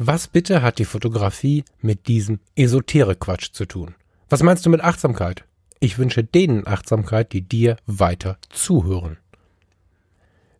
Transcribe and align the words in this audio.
Was 0.00 0.28
bitte 0.28 0.62
hat 0.62 0.78
die 0.78 0.84
Fotografie 0.84 1.64
mit 1.80 2.06
diesem 2.06 2.38
Esoterik-Quatsch 2.54 3.50
zu 3.50 3.66
tun? 3.66 3.96
Was 4.28 4.44
meinst 4.44 4.64
du 4.64 4.70
mit 4.70 4.80
Achtsamkeit? 4.80 5.42
Ich 5.80 5.98
wünsche 5.98 6.22
denen 6.22 6.68
Achtsamkeit, 6.68 7.32
die 7.32 7.40
dir 7.42 7.78
weiter 7.84 8.38
zuhören. 8.48 9.16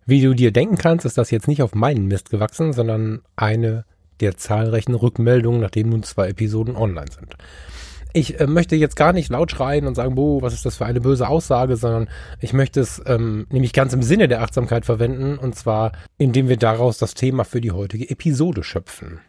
Wie 0.07 0.21
du 0.23 0.35
dir 0.35 0.51
denken 0.51 0.77
kannst, 0.77 1.07
ist 1.07 1.19
das 1.19 1.31
jetzt 1.31 1.47
nicht 1.47 1.63
auf 1.63 1.77
meinen 1.77 2.09
Mist 2.09 2.31
gewachsen, 2.31 2.73
sondern 2.73 3.21
eine 3.37 3.85
der 4.19 4.37
zahlreichen 4.37 4.97
Rückmeldungen, 4.97 5.61
nachdem 5.61 5.91
nun 5.91 6.03
zwei 6.03 6.31
Episoden 6.31 6.75
online 6.75 7.13
sind. 7.13 7.37
Ich 8.13 8.41
äh, 8.41 8.49
möchte 8.49 8.75
jetzt 8.75 8.97
gar 8.97 9.13
nicht 9.13 9.31
laut 9.31 9.53
schreien 9.53 9.87
und 9.87 9.95
sagen, 9.95 10.17
boah, 10.17 10.43
was 10.43 10.55
ist 10.55 10.67
das 10.67 10.79
für 10.79 10.87
eine 10.87 11.01
böse 11.01 11.29
Aussage, 11.29 11.77
sondern 11.77 12.09
ich 12.41 12.55
möchte 12.55 12.81
es 12.81 13.01
ähm, 13.07 13.47
nämlich 13.51 13.73
ganz 13.73 13.93
im 13.93 14.03
Sinne 14.03 14.27
der 14.27 14.43
Achtsamkeit 14.43 14.85
verwenden 14.85 15.39
und 15.39 15.55
zwar, 15.55 15.93
indem 16.17 16.49
wir 16.49 16.57
daraus 16.57 16.99
das 16.99 17.15
Thema 17.15 17.45
für 17.45 17.61
die 17.61 17.71
heutige 17.71 18.11
Episode 18.11 18.65
schöpfen 18.65 19.21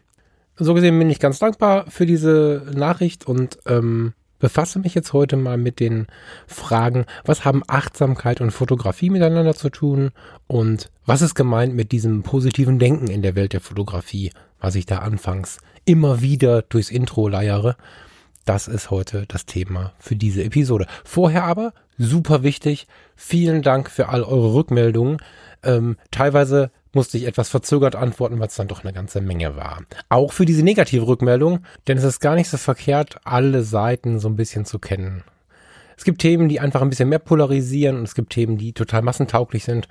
so 0.64 0.74
gesehen 0.74 0.98
bin 0.98 1.10
ich 1.10 1.18
ganz 1.18 1.38
dankbar 1.38 1.86
für 1.88 2.06
diese 2.06 2.66
Nachricht 2.74 3.26
und 3.26 3.58
ähm, 3.66 4.12
befasse 4.38 4.78
mich 4.78 4.94
jetzt 4.94 5.12
heute 5.12 5.36
mal 5.36 5.56
mit 5.56 5.80
den 5.80 6.06
Fragen, 6.46 7.04
was 7.24 7.44
haben 7.44 7.62
Achtsamkeit 7.66 8.40
und 8.40 8.50
Fotografie 8.50 9.10
miteinander 9.10 9.54
zu 9.54 9.70
tun 9.70 10.10
und 10.46 10.90
was 11.06 11.22
ist 11.22 11.34
gemeint 11.34 11.74
mit 11.74 11.92
diesem 11.92 12.22
positiven 12.22 12.78
Denken 12.78 13.08
in 13.08 13.22
der 13.22 13.36
Welt 13.36 13.52
der 13.52 13.60
Fotografie, 13.60 14.32
was 14.60 14.74
ich 14.74 14.86
da 14.86 14.98
anfangs 14.98 15.58
immer 15.84 16.20
wieder 16.20 16.62
durchs 16.62 16.90
Intro 16.90 17.28
leiere. 17.28 17.76
Das 18.44 18.68
ist 18.68 18.90
heute 18.90 19.26
das 19.28 19.46
Thema 19.46 19.92
für 19.98 20.16
diese 20.16 20.42
Episode. 20.42 20.86
Vorher 21.04 21.44
aber, 21.44 21.72
super 21.98 22.42
wichtig, 22.42 22.86
vielen 23.14 23.62
Dank 23.62 23.90
für 23.90 24.08
all 24.08 24.22
eure 24.22 24.54
Rückmeldungen. 24.54 25.18
Ähm, 25.62 25.96
teilweise 26.10 26.70
musste 26.92 27.18
ich 27.18 27.26
etwas 27.26 27.48
verzögert 27.48 27.96
antworten, 27.96 28.38
weil 28.40 28.48
es 28.48 28.56
dann 28.56 28.68
doch 28.68 28.84
eine 28.84 28.92
ganze 28.92 29.20
Menge 29.20 29.56
war. 29.56 29.82
Auch 30.08 30.32
für 30.32 30.44
diese 30.44 30.62
negative 30.62 31.06
Rückmeldung, 31.06 31.60
denn 31.86 31.98
es 31.98 32.04
ist 32.04 32.20
gar 32.20 32.34
nicht 32.34 32.48
so 32.48 32.56
verkehrt, 32.56 33.20
alle 33.24 33.62
Seiten 33.62 34.18
so 34.18 34.28
ein 34.28 34.36
bisschen 34.36 34.64
zu 34.64 34.78
kennen. 34.78 35.22
Es 35.96 36.04
gibt 36.04 36.22
Themen, 36.22 36.48
die 36.48 36.60
einfach 36.60 36.80
ein 36.80 36.88
bisschen 36.88 37.10
mehr 37.10 37.18
polarisieren 37.18 37.98
und 37.98 38.04
es 38.04 38.14
gibt 38.14 38.32
Themen, 38.32 38.56
die 38.56 38.72
total 38.72 39.02
massentauglich 39.02 39.64
sind. 39.64 39.86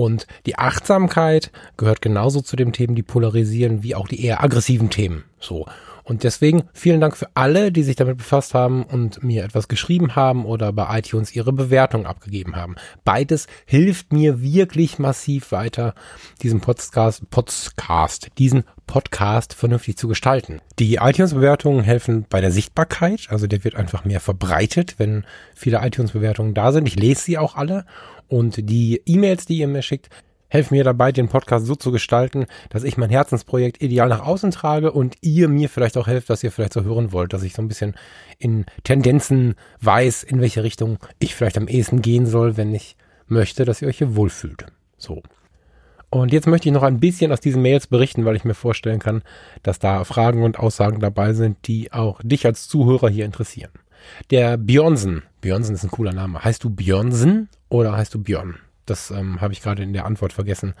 Und 0.00 0.26
die 0.46 0.56
Achtsamkeit 0.56 1.52
gehört 1.76 2.00
genauso 2.00 2.40
zu 2.40 2.56
den 2.56 2.72
Themen, 2.72 2.94
die 2.94 3.02
polarisieren, 3.02 3.82
wie 3.82 3.94
auch 3.94 4.08
die 4.08 4.24
eher 4.24 4.42
aggressiven 4.42 4.88
Themen. 4.88 5.24
So. 5.38 5.66
Und 6.04 6.24
deswegen 6.24 6.62
vielen 6.72 7.02
Dank 7.02 7.18
für 7.18 7.28
alle, 7.34 7.70
die 7.70 7.82
sich 7.82 7.96
damit 7.96 8.16
befasst 8.16 8.54
haben 8.54 8.84
und 8.84 9.22
mir 9.22 9.44
etwas 9.44 9.68
geschrieben 9.68 10.16
haben 10.16 10.46
oder 10.46 10.72
bei 10.72 10.98
iTunes 10.98 11.36
ihre 11.36 11.52
Bewertung 11.52 12.06
abgegeben 12.06 12.56
haben. 12.56 12.76
Beides 13.04 13.46
hilft 13.66 14.10
mir 14.10 14.40
wirklich 14.40 14.98
massiv 14.98 15.52
weiter, 15.52 15.94
diesen 16.40 16.62
Podcast, 16.62 17.28
Podcast, 17.28 18.28
diesen 18.38 18.64
Podcast 18.90 19.54
vernünftig 19.54 19.96
zu 19.96 20.08
gestalten. 20.08 20.60
Die 20.80 20.96
iTunes-Bewertungen 20.96 21.84
helfen 21.84 22.26
bei 22.28 22.40
der 22.40 22.50
Sichtbarkeit, 22.50 23.28
also 23.30 23.46
der 23.46 23.62
wird 23.62 23.76
einfach 23.76 24.04
mehr 24.04 24.18
verbreitet, 24.18 24.96
wenn 24.98 25.24
viele 25.54 25.78
iTunes-Bewertungen 25.78 26.54
da 26.54 26.72
sind. 26.72 26.88
Ich 26.88 26.96
lese 26.96 27.22
sie 27.22 27.38
auch 27.38 27.54
alle 27.54 27.86
und 28.26 28.68
die 28.68 29.00
E-Mails, 29.06 29.46
die 29.46 29.58
ihr 29.58 29.68
mir 29.68 29.82
schickt, 29.82 30.08
helfen 30.48 30.74
mir 30.74 30.82
dabei, 30.82 31.12
den 31.12 31.28
Podcast 31.28 31.66
so 31.66 31.76
zu 31.76 31.92
gestalten, 31.92 32.46
dass 32.68 32.82
ich 32.82 32.96
mein 32.96 33.10
Herzensprojekt 33.10 33.80
ideal 33.80 34.08
nach 34.08 34.26
außen 34.26 34.50
trage 34.50 34.90
und 34.90 35.14
ihr 35.20 35.46
mir 35.46 35.68
vielleicht 35.68 35.96
auch 35.96 36.08
helft, 36.08 36.28
was 36.28 36.42
ihr 36.42 36.50
vielleicht 36.50 36.72
so 36.72 36.82
hören 36.82 37.12
wollt, 37.12 37.32
dass 37.32 37.44
ich 37.44 37.54
so 37.54 37.62
ein 37.62 37.68
bisschen 37.68 37.94
in 38.38 38.66
Tendenzen 38.82 39.54
weiß, 39.82 40.24
in 40.24 40.40
welche 40.40 40.64
Richtung 40.64 40.98
ich 41.20 41.36
vielleicht 41.36 41.58
am 41.58 41.68
ehesten 41.68 42.02
gehen 42.02 42.26
soll, 42.26 42.56
wenn 42.56 42.74
ich 42.74 42.96
möchte, 43.28 43.64
dass 43.64 43.80
ihr 43.80 43.86
euch 43.86 43.98
hier 43.98 44.16
wohlfühlt. 44.16 44.66
So. 44.98 45.22
Und 46.10 46.32
jetzt 46.32 46.48
möchte 46.48 46.68
ich 46.68 46.74
noch 46.74 46.82
ein 46.82 46.98
bisschen 46.98 47.30
aus 47.30 47.40
diesen 47.40 47.62
Mails 47.62 47.86
berichten, 47.86 48.24
weil 48.24 48.34
ich 48.34 48.44
mir 48.44 48.54
vorstellen 48.54 48.98
kann, 48.98 49.22
dass 49.62 49.78
da 49.78 50.02
Fragen 50.04 50.42
und 50.42 50.58
Aussagen 50.58 50.98
dabei 50.98 51.32
sind, 51.32 51.68
die 51.68 51.92
auch 51.92 52.20
dich 52.24 52.44
als 52.44 52.66
Zuhörer 52.66 53.08
hier 53.08 53.24
interessieren. 53.24 53.70
Der 54.30 54.56
Björnsen, 54.56 55.22
Björnsen 55.40 55.74
ist 55.74 55.84
ein 55.84 55.90
cooler 55.90 56.12
Name. 56.12 56.42
Heißt 56.42 56.64
du 56.64 56.70
Björnsen 56.70 57.48
oder 57.68 57.96
heißt 57.96 58.12
du 58.14 58.22
Björn? 58.22 58.56
Das 58.86 59.10
ähm, 59.12 59.40
habe 59.40 59.52
ich 59.52 59.62
gerade 59.62 59.82
in 59.82 59.92
der 59.92 60.04
Antwort 60.04 60.32
vergessen 60.32 60.74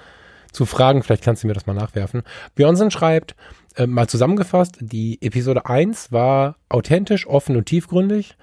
zu 0.50 0.66
fragen. 0.66 1.02
Vielleicht 1.02 1.22
kannst 1.22 1.44
du 1.44 1.46
mir 1.46 1.54
das 1.54 1.66
mal 1.66 1.74
nachwerfen. 1.74 2.22
Björnsen 2.56 2.90
schreibt, 2.90 3.36
äh, 3.76 3.86
mal 3.86 4.08
zusammengefasst, 4.08 4.78
die 4.80 5.22
Episode 5.22 5.66
1 5.66 6.10
war 6.10 6.56
authentisch, 6.68 7.26
offen 7.26 7.56
und 7.56 7.66
tiefgründig. 7.66 8.36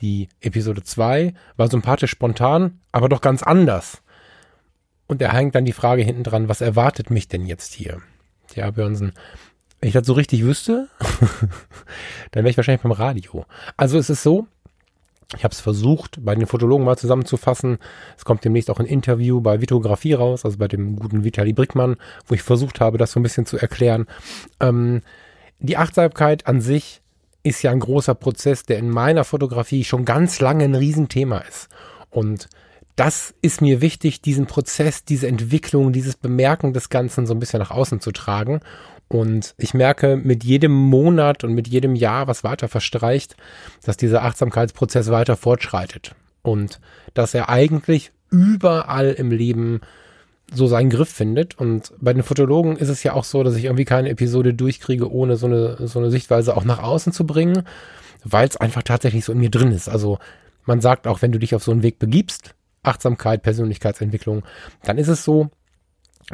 Die 0.00 0.28
Episode 0.40 0.82
2 0.82 1.34
war 1.56 1.68
sympathisch 1.68 2.10
spontan, 2.10 2.80
aber 2.90 3.08
doch 3.08 3.20
ganz 3.20 3.44
anders. 3.44 4.02
Und 5.06 5.20
er 5.20 5.32
hängt 5.32 5.54
dann 5.54 5.64
die 5.64 5.72
Frage 5.72 6.02
hinten 6.02 6.24
dran, 6.24 6.48
was 6.48 6.60
erwartet 6.60 7.10
mich 7.10 7.28
denn 7.28 7.46
jetzt 7.46 7.74
hier? 7.74 8.00
Ja, 8.54 8.70
Björnsen, 8.70 9.12
wenn 9.80 9.88
ich 9.88 9.94
das 9.94 10.06
so 10.06 10.12
richtig 10.12 10.42
wüsste, 10.44 10.88
dann 12.30 12.44
wäre 12.44 12.50
ich 12.50 12.56
wahrscheinlich 12.56 12.82
beim 12.82 12.92
Radio. 12.92 13.44
Also 13.76 13.98
es 13.98 14.10
ist 14.10 14.22
so, 14.22 14.46
ich 15.36 15.44
habe 15.44 15.52
es 15.52 15.60
versucht, 15.60 16.24
bei 16.24 16.34
den 16.34 16.46
Fotologen 16.46 16.84
mal 16.84 16.96
zusammenzufassen. 16.96 17.78
Es 18.16 18.24
kommt 18.24 18.44
demnächst 18.44 18.70
auch 18.70 18.80
ein 18.80 18.86
Interview 18.86 19.40
bei 19.40 19.60
Vitografie 19.60 20.12
raus, 20.12 20.44
also 20.44 20.58
bei 20.58 20.68
dem 20.68 20.96
guten 20.96 21.24
Vitali 21.24 21.52
Brickmann, 21.52 21.96
wo 22.26 22.34
ich 22.34 22.42
versucht 22.42 22.80
habe, 22.80 22.98
das 22.98 23.12
so 23.12 23.20
ein 23.20 23.22
bisschen 23.22 23.46
zu 23.46 23.56
erklären. 23.56 24.06
Ähm, 24.60 25.00
die 25.58 25.76
Achtsamkeit 25.76 26.46
an 26.46 26.60
sich 26.60 27.00
ist 27.42 27.62
ja 27.62 27.70
ein 27.70 27.80
großer 27.80 28.14
Prozess, 28.14 28.64
der 28.64 28.78
in 28.78 28.90
meiner 28.90 29.24
Fotografie 29.24 29.84
schon 29.84 30.04
ganz 30.04 30.40
lange 30.40 30.64
ein 30.64 30.74
Riesenthema 30.74 31.38
ist. 31.38 31.68
Und 32.10 32.48
das 32.96 33.34
ist 33.40 33.60
mir 33.60 33.80
wichtig, 33.80 34.20
diesen 34.20 34.46
Prozess, 34.46 35.04
diese 35.04 35.26
Entwicklung, 35.26 35.92
dieses 35.92 36.16
Bemerken 36.16 36.72
des 36.72 36.90
Ganzen 36.90 37.26
so 37.26 37.34
ein 37.34 37.40
bisschen 37.40 37.60
nach 37.60 37.70
außen 37.70 38.00
zu 38.00 38.12
tragen. 38.12 38.60
Und 39.08 39.54
ich 39.58 39.74
merke 39.74 40.16
mit 40.16 40.44
jedem 40.44 40.72
Monat 40.72 41.44
und 41.44 41.54
mit 41.54 41.68
jedem 41.68 41.94
Jahr, 41.94 42.26
was 42.26 42.44
weiter 42.44 42.68
verstreicht, 42.68 43.36
dass 43.84 43.96
dieser 43.96 44.22
Achtsamkeitsprozess 44.22 45.10
weiter 45.10 45.36
fortschreitet. 45.36 46.14
Und 46.42 46.80
dass 47.14 47.34
er 47.34 47.48
eigentlich 47.48 48.12
überall 48.30 49.12
im 49.12 49.30
Leben 49.30 49.80
so 50.52 50.66
seinen 50.66 50.90
Griff 50.90 51.10
findet. 51.10 51.58
Und 51.58 51.92
bei 51.98 52.12
den 52.12 52.22
Fotologen 52.22 52.76
ist 52.76 52.88
es 52.88 53.02
ja 53.02 53.14
auch 53.14 53.24
so, 53.24 53.42
dass 53.42 53.56
ich 53.56 53.64
irgendwie 53.64 53.84
keine 53.84 54.10
Episode 54.10 54.54
durchkriege, 54.54 55.10
ohne 55.10 55.36
so 55.36 55.46
eine, 55.46 55.86
so 55.86 55.98
eine 55.98 56.10
Sichtweise 56.10 56.56
auch 56.56 56.64
nach 56.64 56.82
außen 56.82 57.12
zu 57.12 57.26
bringen, 57.26 57.62
weil 58.24 58.48
es 58.48 58.56
einfach 58.56 58.82
tatsächlich 58.82 59.24
so 59.24 59.32
in 59.32 59.38
mir 59.38 59.50
drin 59.50 59.72
ist. 59.72 59.88
Also 59.88 60.18
man 60.64 60.80
sagt 60.80 61.06
auch, 61.06 61.22
wenn 61.22 61.32
du 61.32 61.38
dich 61.38 61.54
auf 61.54 61.62
so 61.62 61.72
einen 61.72 61.82
Weg 61.82 61.98
begibst, 61.98 62.54
Achtsamkeit, 62.82 63.42
Persönlichkeitsentwicklung, 63.42 64.42
dann 64.82 64.98
ist 64.98 65.08
es 65.08 65.24
so, 65.24 65.50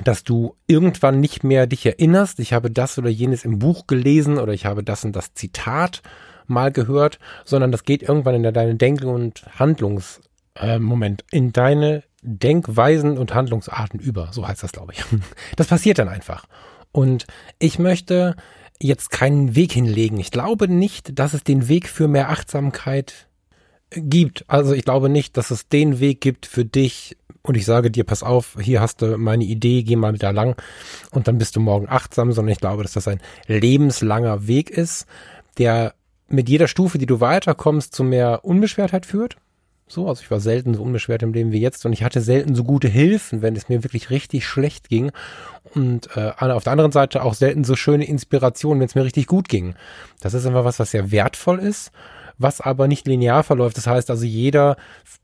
dass 0.04 0.24
du 0.24 0.54
irgendwann 0.66 1.20
nicht 1.20 1.44
mehr 1.44 1.66
dich 1.66 1.84
erinnerst, 1.86 2.40
ich 2.40 2.52
habe 2.52 2.70
das 2.70 2.98
oder 2.98 3.08
jenes 3.08 3.44
im 3.44 3.58
Buch 3.58 3.86
gelesen 3.86 4.38
oder 4.38 4.52
ich 4.52 4.66
habe 4.66 4.84
das 4.84 5.04
und 5.04 5.14
das 5.16 5.34
Zitat 5.34 6.02
mal 6.46 6.72
gehört, 6.72 7.18
sondern 7.44 7.72
das 7.72 7.84
geht 7.84 8.02
irgendwann 8.02 8.34
in 8.34 8.42
deine 8.42 8.74
Denk- 8.74 9.04
und 9.04 9.44
Handlungs, 9.58 10.20
äh, 10.54 10.78
in 11.30 11.52
deine 11.52 12.04
Denkweisen 12.22 13.18
und 13.18 13.34
Handlungsarten 13.34 14.00
über. 14.00 14.30
So 14.32 14.46
heißt 14.46 14.62
das, 14.62 14.72
glaube 14.72 14.92
ich. 14.92 15.04
Das 15.56 15.68
passiert 15.68 15.98
dann 15.98 16.08
einfach. 16.08 16.46
Und 16.92 17.26
ich 17.58 17.78
möchte 17.78 18.36
jetzt 18.80 19.10
keinen 19.10 19.54
Weg 19.54 19.72
hinlegen. 19.72 20.18
Ich 20.18 20.30
glaube 20.30 20.68
nicht, 20.68 21.18
dass 21.18 21.34
es 21.34 21.44
den 21.44 21.68
Weg 21.68 21.88
für 21.88 22.08
mehr 22.08 22.30
Achtsamkeit 22.30 23.27
gibt. 23.90 24.44
Also 24.48 24.74
ich 24.74 24.84
glaube 24.84 25.08
nicht, 25.08 25.36
dass 25.36 25.50
es 25.50 25.68
den 25.68 26.00
Weg 26.00 26.20
gibt 26.20 26.46
für 26.46 26.64
dich, 26.64 27.16
und 27.42 27.56
ich 27.56 27.64
sage 27.64 27.90
dir, 27.90 28.04
pass 28.04 28.22
auf, 28.22 28.58
hier 28.60 28.80
hast 28.80 29.00
du 29.00 29.16
meine 29.16 29.44
Idee, 29.44 29.82
geh 29.82 29.96
mal 29.96 30.12
da 30.12 30.30
lang 30.30 30.60
und 31.10 31.28
dann 31.28 31.38
bist 31.38 31.56
du 31.56 31.60
morgen 31.60 31.88
achtsam, 31.88 32.32
sondern 32.32 32.52
ich 32.52 32.60
glaube, 32.60 32.82
dass 32.82 32.92
das 32.92 33.08
ein 33.08 33.20
lebenslanger 33.46 34.46
Weg 34.46 34.70
ist, 34.70 35.06
der 35.56 35.94
mit 36.28 36.48
jeder 36.48 36.68
Stufe, 36.68 36.98
die 36.98 37.06
du 37.06 37.20
weiterkommst, 37.20 37.94
zu 37.94 38.04
mehr 38.04 38.44
Unbeschwertheit 38.44 39.06
führt. 39.06 39.36
So, 39.86 40.06
also 40.06 40.20
ich 40.20 40.30
war 40.30 40.40
selten 40.40 40.74
so 40.74 40.82
unbeschwert 40.82 41.22
im 41.22 41.32
Leben 41.32 41.50
wie 41.50 41.60
jetzt 41.60 41.86
und 41.86 41.94
ich 41.94 42.02
hatte 42.02 42.20
selten 42.20 42.54
so 42.54 42.64
gute 42.64 42.88
Hilfen, 42.88 43.40
wenn 43.40 43.56
es 43.56 43.70
mir 43.70 43.82
wirklich 43.82 44.10
richtig 44.10 44.46
schlecht 44.46 44.90
ging. 44.90 45.10
Und 45.74 46.14
äh, 46.14 46.32
auf 46.38 46.64
der 46.64 46.72
anderen 46.72 46.92
Seite 46.92 47.22
auch 47.22 47.32
selten 47.32 47.64
so 47.64 47.74
schöne 47.74 48.04
Inspirationen, 48.04 48.80
wenn 48.80 48.88
es 48.88 48.94
mir 48.94 49.04
richtig 49.04 49.26
gut 49.26 49.48
ging. 49.48 49.74
Das 50.20 50.34
ist 50.34 50.44
einfach 50.44 50.66
was, 50.66 50.78
was 50.78 50.90
sehr 50.90 51.10
wertvoll 51.10 51.58
ist 51.58 51.92
was 52.38 52.60
aber 52.60 52.88
nicht 52.88 53.06
linear 53.06 53.42
verläuft. 53.42 53.76
Das 53.76 53.86
heißt 53.86 54.10
also, 54.10 54.24
jeder 54.24 54.76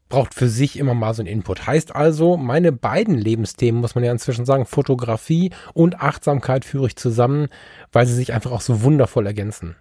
braucht 0.08 0.34
für 0.34 0.48
sich 0.48 0.78
immer 0.78 0.94
mal 0.94 1.14
so 1.14 1.22
einen 1.22 1.28
Input. 1.28 1.66
Heißt 1.66 1.94
also, 1.94 2.36
meine 2.36 2.72
beiden 2.72 3.16
Lebensthemen, 3.16 3.80
muss 3.80 3.94
man 3.94 4.04
ja 4.04 4.12
inzwischen 4.12 4.44
sagen, 4.44 4.66
Fotografie 4.66 5.50
und 5.72 6.00
Achtsamkeit 6.00 6.64
führe 6.64 6.86
ich 6.88 6.96
zusammen, 6.96 7.48
weil 7.92 8.06
sie 8.06 8.14
sich 8.14 8.32
einfach 8.32 8.52
auch 8.52 8.60
so 8.60 8.82
wundervoll 8.82 9.26
ergänzen. 9.26 9.76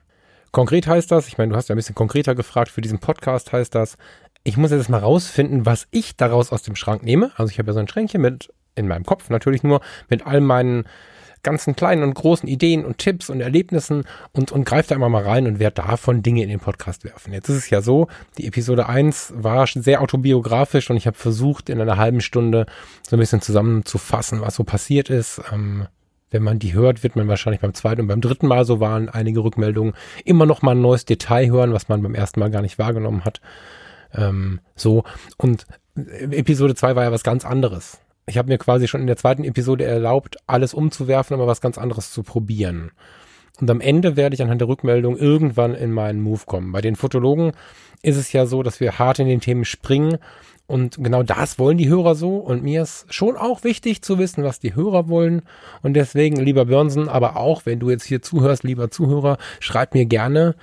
Konkret 0.51 0.88
heißt 0.88 1.12
das, 1.12 1.27
ich 1.27 1.38
meine, 1.38 1.51
du 1.51 1.56
hast 1.56 1.69
ja 1.69 1.75
ein 1.75 1.77
bisschen 1.77 1.95
konkreter 1.95 2.35
gefragt, 2.35 2.69
für 2.69 2.81
diesen 2.81 3.00
Podcast 3.00 3.51
heißt 3.51 3.74
das, 3.74 3.97
ich 4.44 4.57
muss 4.57 4.71
jetzt 4.71 4.89
mal 4.89 5.00
rausfinden, 5.00 5.65
was 5.65 5.88
ich 5.91 6.15
daraus 6.15 6.51
aus 6.51 6.63
dem 6.63 6.75
Schrank 6.75 7.03
nehme. 7.03 7.31
Also 7.38 7.50
ich 7.51 7.59
habe 7.59 7.68
ja 7.68 7.74
so 7.74 7.79
ein 7.79 7.88
Schränkchen 7.88 8.21
mit, 8.21 8.53
in 8.75 8.88
meinem 8.88 9.06
Kopf 9.06 9.29
natürlich 9.29 9.63
nur, 9.63 9.81
mit 10.09 10.27
all 10.27 10.41
meinen 10.41 10.86
ganzen 11.44 11.75
kleinen 11.75 12.04
und 12.04 12.13
großen 12.16 12.48
Ideen 12.48 12.86
und 12.86 12.98
Tipps 12.98 13.30
und 13.30 13.42
Erlebnissen 13.42 14.06
und, 14.31 14.51
und 14.51 14.66
greife 14.66 14.90
da 14.90 14.95
immer 14.95 15.10
mal 15.10 15.24
rein 15.24 15.45
und 15.45 15.60
werde 15.60 15.81
davon 15.81 16.24
Dinge 16.24 16.44
in 16.44 16.50
den 16.50 16.60
Podcast 16.60 17.04
werfen. 17.04 17.34
Jetzt 17.34 17.50
ist 17.50 17.57
es 17.57 17.69
ja 17.69 17.81
so, 17.81 18.07
die 18.38 18.48
Episode 18.48 18.88
1 18.88 19.34
war 19.36 19.68
sehr 19.68 20.01
autobiografisch 20.01 20.90
und 20.90 20.98
ich 20.98 21.07
habe 21.07 21.18
versucht, 21.18 21.69
in 21.69 21.80
einer 21.80 21.98
halben 21.98 22.22
Stunde 22.22 22.66
so 23.07 23.16
ein 23.16 23.19
bisschen 23.19 23.42
zusammenzufassen, 23.42 24.42
was 24.42 24.56
so 24.56 24.63
passiert 24.63 25.10
ist. 25.10 25.42
Ähm, 25.51 25.88
wenn 26.31 26.44
man 26.44 26.57
die 26.57 26.74
hört, 26.74 27.04
wird 27.04 27.16
man 27.16 27.28
wahrscheinlich 27.28 27.62
beim 27.62 27.75
zweiten 27.75 28.01
und 28.01 28.07
beim 28.07 28.22
dritten 28.22 28.48
Mal, 28.48 28.66
so 28.66 28.80
waren 28.80 29.07
einige 29.07 29.44
Rückmeldungen, 29.44 29.94
immer 30.25 30.48
noch 30.48 30.63
mal 30.63 30.72
ein 30.72 30.81
neues 30.81 31.06
Detail 31.06 31.51
hören, 31.51 31.74
was 31.74 31.89
man 31.89 32.01
beim 32.01 32.16
ersten 32.16 32.39
Mal 32.39 32.50
gar 32.50 32.63
nicht 32.63 32.80
wahrgenommen 32.80 33.24
hat. 33.24 33.39
Ähm, 34.16 34.60
so. 34.75 35.04
Und 35.38 35.68
Episode 35.96 36.74
2 36.74 36.96
war 36.96 37.04
ja 37.04 37.12
was 37.12 37.24
ganz 37.24 37.46
anderes 37.46 38.02
ich 38.25 38.38
habe 38.38 38.50
mir 38.50 38.58
quasi 38.58 38.88
schon 38.88 39.02
in 39.02 39.08
der 39.08 39.18
zweiten 39.18 39.44
Episode 39.44 39.86
erlaubt, 39.86 40.38
alles 40.48 40.74
umzuwerfen, 40.74 41.34
aber 41.34 41.48
was 41.48 41.62
ganz 41.62 41.78
anderes 41.78 42.12
zu 42.12 42.24
probieren. 42.24 42.92
Und 43.60 43.70
am 43.70 43.81
Ende 43.81 44.16
werde 44.16 44.34
ich 44.34 44.42
anhand 44.42 44.62
der 44.62 44.68
Rückmeldung 44.68 45.18
irgendwann 45.18 45.75
in 45.75 45.92
meinen 45.92 46.22
Move 46.22 46.42
kommen. 46.46 46.72
Bei 46.72 46.81
den 46.81 46.96
Fotologen 46.96 47.52
ist 48.02 48.18
es 48.18 48.34
ja 48.34 48.46
so, 48.46 48.64
dass 48.64 48.80
wir 48.80 48.98
hart 48.98 49.20
in 49.20 49.28
den 49.28 49.42
Themen 49.42 49.66
springen. 49.66 50.18
Und 50.66 50.98
genau 51.04 51.24
das 51.24 51.60
wollen 51.60 51.78
die 51.78 51.90
Hörer 51.90 52.16
so. 52.16 52.38
Und 52.38 52.64
mir 52.64 52.81
ist 52.81 53.06
schon 53.14 53.36
auch 53.36 53.64
wichtig 53.64 54.02
zu 54.02 54.18
wissen, 54.18 54.44
was 54.44 54.60
die 54.60 54.75
Hörer 54.75 55.08
wollen. 55.08 55.44
Und 55.81 55.94
deswegen, 55.94 56.38
lieber 56.38 56.66
Börnsen, 56.66 57.10
aber 57.10 57.38
auch, 57.38 57.66
wenn 57.66 57.80
du 57.80 57.90
jetzt 57.90 58.06
hier 58.06 58.22
zuhörst, 58.22 58.64
lieber 58.64 58.90
Zuhörer, 58.90 59.38
schreib 59.60 59.94
mir 59.94 60.06
gerne, 60.06 60.56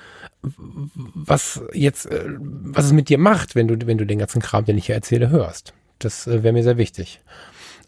was 0.42 1.62
jetzt, 1.72 2.06
äh, 2.06 2.24
was 2.38 2.86
es 2.86 2.92
mit 2.92 3.08
dir 3.08 3.18
macht, 3.18 3.54
wenn 3.54 3.68
du, 3.68 3.86
wenn 3.86 3.98
du 3.98 4.06
den 4.06 4.18
ganzen 4.18 4.42
Kram, 4.42 4.64
den 4.64 4.78
ich 4.78 4.86
hier 4.86 4.94
erzähle, 4.94 5.30
hörst. 5.30 5.74
Das 6.00 6.26
äh, 6.26 6.42
wäre 6.42 6.52
mir 6.52 6.64
sehr 6.64 6.76
wichtig. 6.76 7.20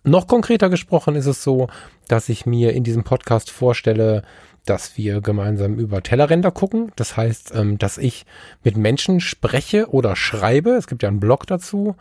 Noch 0.04 0.26
konkreter 0.26 0.68
gesprochen 0.68 1.14
ist 1.16 1.26
es 1.26 1.42
so, 1.42 1.68
dass 2.08 2.28
ich 2.28 2.46
mir 2.46 2.72
in 2.72 2.84
diesem 2.84 3.04
Podcast 3.04 3.50
vorstelle, 3.50 4.22
dass 4.64 4.96
wir 4.96 5.20
gemeinsam 5.20 5.78
über 5.78 6.02
Tellerränder 6.02 6.50
gucken. 6.50 6.92
Das 6.96 7.16
heißt, 7.16 7.52
ähm, 7.54 7.78
dass 7.78 7.98
ich 7.98 8.26
mit 8.62 8.76
Menschen 8.76 9.20
spreche 9.20 9.90
oder 9.90 10.14
schreibe. 10.16 10.70
Es 10.70 10.86
gibt 10.86 11.02
ja 11.02 11.08
einen 11.08 11.20
Blog 11.20 11.46
dazu, 11.46 11.96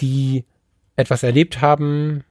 die 0.00 0.44
etwas 0.96 1.22
erlebt 1.22 1.60
haben, 1.60 2.24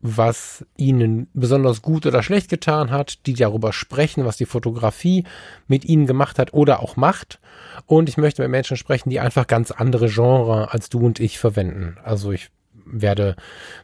was 0.00 0.64
ihnen 0.76 1.28
besonders 1.32 1.82
gut 1.82 2.06
oder 2.06 2.22
schlecht 2.22 2.48
getan 2.48 2.90
hat, 2.90 3.26
die 3.26 3.34
darüber 3.34 3.72
sprechen, 3.72 4.24
was 4.24 4.36
die 4.36 4.46
Fotografie 4.46 5.24
mit 5.66 5.84
ihnen 5.84 6.06
gemacht 6.06 6.38
hat 6.38 6.52
oder 6.54 6.80
auch 6.80 6.96
macht. 6.96 7.40
Und 7.86 8.08
ich 8.08 8.16
möchte 8.16 8.42
mit 8.42 8.50
Menschen 8.50 8.76
sprechen, 8.76 9.10
die 9.10 9.20
einfach 9.20 9.46
ganz 9.46 9.70
andere 9.70 10.08
Genre 10.08 10.72
als 10.72 10.88
du 10.90 11.00
und 11.00 11.18
ich 11.18 11.38
verwenden. 11.38 11.96
Also 12.04 12.32
ich 12.32 12.50
werde 12.86 13.36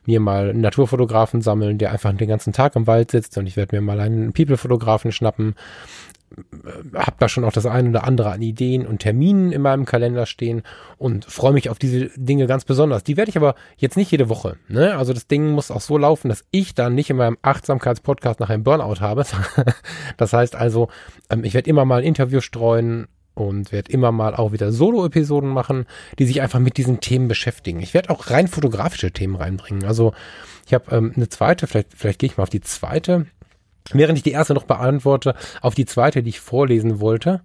mir 0.06 0.20
mal 0.20 0.50
einen 0.50 0.61
Naturfotografen 0.61 1.43
sammeln, 1.43 1.79
der 1.79 1.93
einfach 1.93 2.12
den 2.12 2.29
ganzen 2.29 2.53
Tag 2.53 2.76
im 2.76 2.87
Wald 2.87 3.11
sitzt 3.11 3.37
und 3.37 3.47
ich 3.47 3.56
werde 3.56 3.75
mir 3.76 3.82
mal 3.82 4.00
einen 4.00 4.32
People-Fotografen 4.32 5.12
schnappen. 5.12 5.55
Hab 6.94 7.19
da 7.19 7.29
schon 7.29 7.44
auch 7.44 7.52
das 7.52 7.67
eine 7.67 7.88
oder 7.88 8.05
andere 8.05 8.31
an 8.31 8.43
Ideen 8.43 8.87
und 8.87 8.99
Terminen 8.99 9.52
in 9.52 9.62
meinem 9.62 9.84
Kalender 9.84 10.26
stehen 10.26 10.62
und 10.99 11.25
freue 11.25 11.52
mich 11.52 11.70
auf 11.70 11.79
diese 11.79 12.11
Dinge 12.17 12.46
ganz 12.46 12.64
besonders. 12.64 13.05
Die 13.05 13.17
werde 13.17 13.31
ich 13.31 13.37
aber 13.37 13.55
jetzt 13.76 13.96
nicht 13.96 14.11
jede 14.11 14.29
Woche. 14.29 14.56
Ne? 14.69 14.96
Also 14.96 15.12
das 15.12 15.26
Ding 15.26 15.50
muss 15.50 15.70
auch 15.70 15.81
so 15.81 15.99
laufen, 15.99 16.29
dass 16.29 16.44
ich 16.50 16.75
dann 16.75 16.94
nicht 16.94 17.11
in 17.11 17.17
meinem 17.17 17.38
Achtsamkeitspodcast 17.43 18.40
nach 18.40 18.50
einem 18.50 18.64
Burnout 18.64 19.00
habe. 19.00 19.25
das 20.17 20.32
heißt 20.32 20.56
also, 20.56 20.88
ähm, 21.31 21.44
ich 21.44 21.55
werde 21.55 21.69
immer 21.70 21.84
mal 21.84 22.00
ein 22.00 22.06
Interview 22.06 22.40
streuen 22.40 23.08
und 23.35 23.73
werde 23.73 23.90
immer 23.90 24.12
mal 24.12 24.35
auch 24.35 24.52
wieder 24.52 24.73
Solo-Episoden 24.73 25.50
machen, 25.50 25.87
die 26.19 26.26
sich 26.26 26.43
einfach 26.43 26.58
mit 26.58 26.76
diesen 26.76 27.00
Themen 27.00 27.28
beschäftigen. 27.28 27.81
Ich 27.81 27.94
werde 27.94 28.11
auch 28.11 28.31
rein 28.31 28.49
fotografische 28.49 29.11
Themen 29.11 29.37
reinbringen. 29.37 29.85
Also 29.85 30.12
ich 30.67 30.75
habe 30.75 30.94
ähm, 30.94 31.12
eine 31.17 31.28
zweite, 31.28 31.67
vielleicht, 31.67 31.94
vielleicht 31.96 32.19
gehe 32.19 32.28
ich 32.28 32.37
mal 32.37 32.44
auf 32.44 32.50
die 32.50 32.61
zweite. 32.61 33.26
Während 33.93 34.19
ich 34.19 34.25
die 34.25 34.33
erste 34.33 34.55
noch 34.55 34.65
beantworte, 34.65 35.35
auf 35.61 35.75
die 35.75 35.87
zweite, 35.87 36.23
die 36.23 36.31
ich 36.31 36.41
vorlesen 36.41 37.00
wollte. 37.00 37.41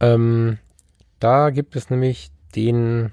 Ähm, 0.00 0.58
da 1.20 1.50
gibt 1.50 1.76
es 1.76 1.90
nämlich 1.90 2.30
den 2.54 3.12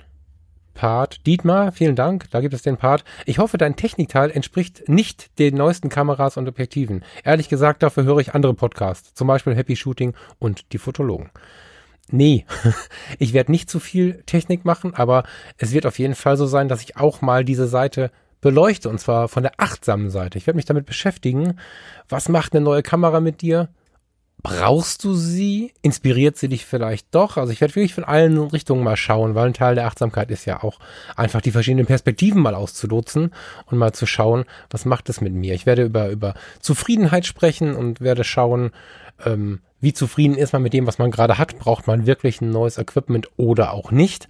Part. 0.74 1.26
Dietmar, 1.26 1.74
vielen 1.74 1.98
Dank. 1.98 2.32
Da 2.32 2.40
gibt 2.40 2.54
es 2.54 2.62
den 2.62 2.78
Part. 2.78 3.04
Ich 3.26 3.38
hoffe, 3.38 3.58
dein 3.58 3.76
Technikteil 3.76 4.32
entspricht 4.32 4.88
nicht 4.88 5.38
den 5.38 5.56
neuesten 5.56 5.90
Kameras 5.90 6.38
und 6.38 6.48
Objektiven. 6.48 7.04
Ehrlich 7.26 7.50
gesagt, 7.50 7.84
dafür 7.84 8.06
höre 8.06 8.20
ich 8.20 8.34
andere 8.34 8.54
Podcasts, 8.54 9.14
zum 9.14 9.28
Beispiel 9.28 9.56
Happy 9.56 9.76
Shooting 9.76 10.14
und 10.40 10.72
die 10.72 10.78
Fotologen. 10.78 11.32
Nee, 12.12 12.46
ich 13.20 13.34
werde 13.34 13.52
nicht 13.52 13.70
zu 13.70 13.80
viel 13.80 14.24
Technik 14.26 14.64
machen, 14.64 14.96
aber 14.96 15.24
es 15.58 15.74
wird 15.74 15.86
auf 15.86 16.00
jeden 16.00 16.16
Fall 16.16 16.38
so 16.38 16.46
sein, 16.46 16.70
dass 16.70 16.82
ich 16.82 16.96
auch 16.96 17.22
mal 17.22 17.44
diese 17.44 17.68
Seite 17.68 18.10
beleuchte 18.42 18.90
und 18.90 19.00
zwar 19.00 19.28
von 19.28 19.44
der 19.44 19.54
achtsamen 19.58 20.10
Seite. 20.10 20.38
Ich 20.38 20.48
werde 20.48 20.56
mich 20.56 20.66
damit 20.66 20.86
beschäftigen, 20.86 21.60
was 22.08 22.30
macht 22.30 22.54
eine 22.54 22.64
neue 22.64 22.84
Kamera 22.84 23.20
mit 23.20 23.42
dir? 23.42 23.70
Brauchst 24.42 25.04
du 25.04 25.16
sie? 25.16 25.74
Inspiriert 25.82 26.38
sie 26.38 26.48
dich 26.48 26.66
vielleicht 26.66 27.14
doch? 27.14 27.36
Also 27.36 27.52
ich 27.52 27.60
werde 27.60 27.76
wirklich 27.76 27.94
von 27.94 28.06
allen 28.06 28.38
Richtungen 28.38 28.84
mal 28.84 28.96
schauen, 28.96 29.36
weil 29.36 29.48
ein 29.48 29.54
Teil 29.54 29.76
der 29.76 29.86
Achtsamkeit 29.86 30.32
ist 30.32 30.46
ja 30.46 30.64
auch 30.64 30.80
einfach 31.18 31.42
die 31.42 31.52
verschiedenen 31.52 31.86
Perspektiven 31.86 32.42
mal 32.42 32.56
auszunutzen 32.56 33.32
und 33.66 33.78
mal 33.78 33.92
zu 33.92 34.06
schauen, 34.06 34.46
was 34.70 34.86
macht 34.86 35.10
es 35.10 35.20
mit 35.20 35.34
mir. 35.34 35.56
Ich 35.56 35.66
werde 35.66 35.84
über, 35.84 36.10
über 36.10 36.36
Zufriedenheit 36.62 37.26
sprechen 37.26 37.76
und 37.76 38.00
werde 38.00 38.24
schauen, 38.24 38.72
ähm, 39.26 39.60
wie 39.82 39.94
zufrieden 39.94 40.36
ist 40.36 40.54
man 40.54 40.62
mit 40.62 40.74
dem, 40.74 40.88
was 40.88 41.00
man 41.00 41.12
gerade 41.12 41.38
hat? 41.38 41.58
Braucht 41.60 41.88
man 41.88 42.06
wirklich 42.06 42.40
ein 42.40 42.50
neues 42.50 42.78
Equipment 42.78 43.28
oder 43.36 43.74
auch 43.74 43.92
nicht? 43.92 44.28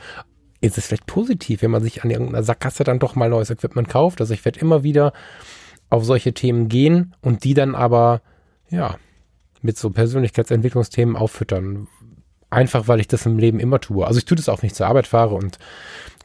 Ist 0.62 0.78
es 0.78 0.88
vielleicht 0.88 1.06
positiv, 1.06 1.62
wenn 1.62 1.72
man 1.72 1.84
sich 1.84 2.04
an 2.04 2.10
irgendeiner 2.10 2.44
Sackgasse 2.44 2.84
dann 2.84 3.00
doch 3.00 3.16
mal 3.16 3.30
neues 3.30 3.50
Equipment 3.50 3.88
kauft? 3.88 4.20
Also 4.20 4.34
ich 4.34 4.44
werde 4.44 4.60
immer 4.60 4.84
wieder 4.84 5.14
auf 5.90 6.04
solche 6.04 6.34
Themen 6.34 6.68
gehen 6.68 7.16
und 7.22 7.44
die 7.44 7.54
dann 7.54 7.76
aber, 7.76 8.22
ja, 8.70 8.98
mit 9.62 9.78
so 9.78 9.90
Persönlichkeitsentwicklungsthemen 9.90 11.16
auffüttern. 11.16 11.88
Einfach, 12.50 12.88
weil 12.88 13.00
ich 13.00 13.08
das 13.08 13.26
im 13.26 13.38
Leben 13.38 13.60
immer 13.60 13.80
tue. 13.80 14.06
Also 14.06 14.18
ich 14.18 14.26
tue 14.26 14.36
das 14.36 14.50
auch, 14.50 14.62
wenn 14.62 14.68
ich 14.68 14.74
zur 14.74 14.88
Arbeit 14.88 15.08
fahre 15.08 15.36
und 15.36 15.60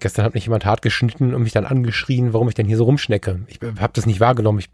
gestern 0.00 0.24
hat 0.24 0.34
mich 0.34 0.44
jemand 0.44 0.64
hart 0.64 0.82
geschnitten 0.82 1.34
und 1.34 1.42
mich 1.42 1.52
dann 1.52 1.66
angeschrien, 1.66 2.32
warum 2.32 2.48
ich 2.48 2.54
denn 2.54 2.66
hier 2.66 2.76
so 2.76 2.84
rumschnecke. 2.84 3.42
Ich 3.48 3.60
habe 3.62 3.92
das 3.92 4.06
nicht 4.06 4.20
wahrgenommen. 4.20 4.58
Ich 4.58 4.70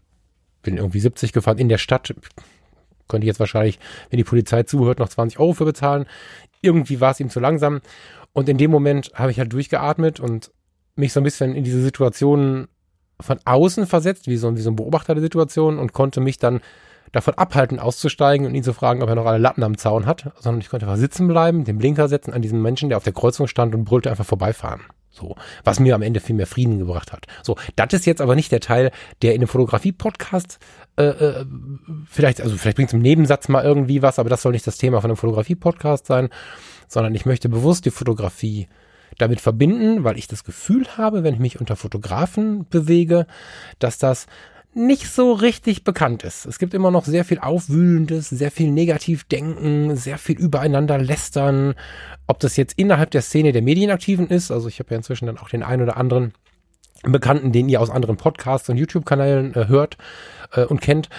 bin 0.63 0.77
irgendwie 0.77 0.99
70 0.99 1.33
gefahren 1.33 1.57
in 1.57 1.69
der 1.69 1.77
Stadt 1.77 2.13
könnte 3.11 3.25
ich 3.25 3.27
jetzt 3.27 3.39
wahrscheinlich, 3.39 3.77
wenn 4.09 4.17
die 4.17 4.23
Polizei 4.23 4.63
zuhört, 4.63 4.97
noch 4.97 5.09
20 5.09 5.37
Euro 5.37 5.53
für 5.53 5.65
bezahlen. 5.65 6.05
Irgendwie 6.61 6.99
war 7.01 7.11
es 7.11 7.19
ihm 7.19 7.29
zu 7.29 7.39
langsam. 7.39 7.81
Und 8.33 8.49
in 8.49 8.57
dem 8.57 8.71
Moment 8.71 9.11
habe 9.13 9.31
ich 9.31 9.39
halt 9.39 9.53
durchgeatmet 9.53 10.19
und 10.19 10.51
mich 10.95 11.13
so 11.13 11.19
ein 11.19 11.23
bisschen 11.23 11.55
in 11.55 11.63
diese 11.63 11.81
Situation 11.81 12.67
von 13.19 13.39
außen 13.45 13.85
versetzt, 13.87 14.27
wie 14.27 14.37
so, 14.37 14.55
wie 14.55 14.61
so 14.61 14.71
ein 14.71 14.75
Beobachter 14.75 15.13
der 15.13 15.21
Situation 15.21 15.79
und 15.79 15.93
konnte 15.93 16.21
mich 16.21 16.37
dann 16.37 16.61
davon 17.11 17.33
abhalten, 17.35 17.79
auszusteigen 17.79 18.47
und 18.47 18.55
ihn 18.55 18.63
zu 18.63 18.73
fragen, 18.73 19.03
ob 19.03 19.09
er 19.09 19.15
noch 19.15 19.25
alle 19.25 19.37
Lappen 19.37 19.63
am 19.63 19.77
Zaun 19.77 20.05
hat, 20.05 20.31
sondern 20.39 20.61
ich 20.61 20.69
konnte 20.69 20.85
einfach 20.85 20.99
sitzen 20.99 21.27
bleiben, 21.27 21.65
den 21.65 21.77
Blinker 21.77 22.07
setzen 22.07 22.33
an 22.33 22.41
diesem 22.41 22.61
Menschen, 22.61 22.89
der 22.89 22.97
auf 22.97 23.03
der 23.03 23.13
Kreuzung 23.13 23.47
stand 23.47 23.75
und 23.75 23.83
brüllte 23.83 24.09
einfach 24.09 24.25
vorbeifahren. 24.25 24.81
So, 25.13 25.35
was 25.65 25.81
mir 25.81 25.93
am 25.93 26.01
Ende 26.01 26.21
viel 26.21 26.35
mehr 26.35 26.47
Frieden 26.47 26.79
gebracht 26.79 27.11
hat. 27.11 27.27
So, 27.43 27.57
das 27.75 27.91
ist 27.91 28.05
jetzt 28.05 28.21
aber 28.21 28.35
nicht 28.35 28.51
der 28.51 28.61
Teil, 28.61 28.91
der 29.21 29.35
in 29.35 29.41
dem 29.41 29.49
Fotografie-Podcast 29.49 30.57
äh, 30.95 31.03
äh, 31.03 31.45
vielleicht, 32.09 32.41
also 32.41 32.55
vielleicht 32.57 32.77
bringt 32.77 32.89
es 32.89 32.93
im 32.93 33.01
Nebensatz 33.01 33.49
mal 33.49 33.63
irgendwie 33.63 34.01
was, 34.01 34.19
aber 34.19 34.29
das 34.29 34.41
soll 34.41 34.53
nicht 34.53 34.65
das 34.65 34.77
Thema 34.77 35.01
von 35.01 35.11
einem 35.11 35.17
Fotografie-Podcast 35.17 36.07
sein, 36.07 36.29
sondern 36.87 37.13
ich 37.13 37.25
möchte 37.25 37.49
bewusst 37.49 37.85
die 37.85 37.91
Fotografie 37.91 38.67
damit 39.17 39.41
verbinden, 39.41 40.03
weil 40.03 40.17
ich 40.17 40.27
das 40.27 40.43
Gefühl 40.43 40.85
habe, 40.97 41.23
wenn 41.23 41.33
ich 41.33 41.39
mich 41.39 41.59
unter 41.59 41.75
Fotografen 41.75 42.67
bewege, 42.69 43.27
dass 43.79 43.97
das 43.97 44.27
nicht 44.73 45.07
so 45.07 45.33
richtig 45.33 45.83
bekannt 45.83 46.23
ist. 46.23 46.45
Es 46.45 46.57
gibt 46.57 46.73
immer 46.73 46.91
noch 46.91 47.05
sehr 47.05 47.25
viel 47.25 47.39
Aufwühlendes, 47.39 48.29
sehr 48.29 48.51
viel 48.51 48.71
Negativdenken, 48.71 49.95
sehr 49.95 50.17
viel 50.17 50.37
übereinander 50.39 50.97
lästern. 50.97 51.75
Ob 52.27 52.39
das 52.39 52.55
jetzt 52.55 52.77
innerhalb 52.77 53.11
der 53.11 53.21
Szene 53.21 53.51
der 53.51 53.61
Medienaktiven 53.61 54.27
ist, 54.29 54.49
also 54.51 54.67
ich 54.69 54.79
habe 54.79 54.91
ja 54.91 54.97
inzwischen 54.97 55.25
dann 55.25 55.37
auch 55.37 55.49
den 55.49 55.63
einen 55.63 55.81
oder 55.81 55.97
anderen 55.97 56.33
Bekannten, 57.03 57.51
den 57.51 57.67
ihr 57.67 57.81
aus 57.81 57.89
anderen 57.89 58.17
Podcasts 58.17 58.69
und 58.69 58.77
YouTube-Kanälen 58.77 59.55
äh, 59.55 59.67
hört 59.67 59.97
äh, 60.51 60.63
und 60.63 60.81
kennt. 60.81 61.09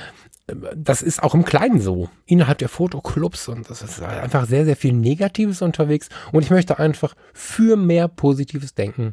Das 0.75 1.02
ist 1.02 1.23
auch 1.23 1.35
im 1.35 1.44
Kleinen 1.44 1.80
so, 1.80 2.09
innerhalb 2.26 2.59
der 2.59 2.68
Fotoclubs 2.68 3.49
und 3.49 3.71
das 3.71 3.80
ist 3.82 4.02
einfach 4.02 4.47
sehr, 4.47 4.64
sehr 4.64 4.76
viel 4.76 4.92
Negatives 4.92 5.62
unterwegs 5.62 6.09
und 6.32 6.42
ich 6.42 6.50
möchte 6.50 6.78
einfach 6.78 7.14
für 7.32 7.76
mehr 7.76 8.09
positives 8.09 8.75
Denken 8.75 9.12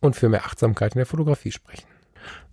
und 0.00 0.16
für 0.16 0.28
mehr 0.28 0.44
Achtsamkeit 0.44 0.94
in 0.94 0.98
der 0.98 1.06
Fotografie 1.06 1.50
sprechen. 1.50 1.86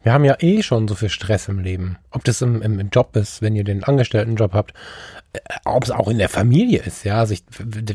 Wir 0.03 0.11
haben 0.11 0.25
ja 0.25 0.35
eh 0.39 0.61
schon 0.61 0.87
so 0.87 0.95
viel 0.95 1.09
Stress 1.09 1.47
im 1.47 1.59
Leben. 1.59 1.97
Ob 2.11 2.25
das 2.25 2.41
im, 2.41 2.61
im, 2.61 2.79
im 2.79 2.89
Job 2.89 3.15
ist, 3.15 3.41
wenn 3.41 3.55
ihr 3.55 3.63
den 3.63 3.83
Angestelltenjob 3.85 4.53
habt, 4.53 4.73
äh, 5.31 5.39
ob 5.63 5.83
es 5.83 5.91
auch 5.91 6.09
in 6.09 6.17
der 6.17 6.29
Familie 6.29 6.81
ist, 6.81 7.05
ja. 7.05 7.19
Also 7.19 7.33
ich, 7.33 7.43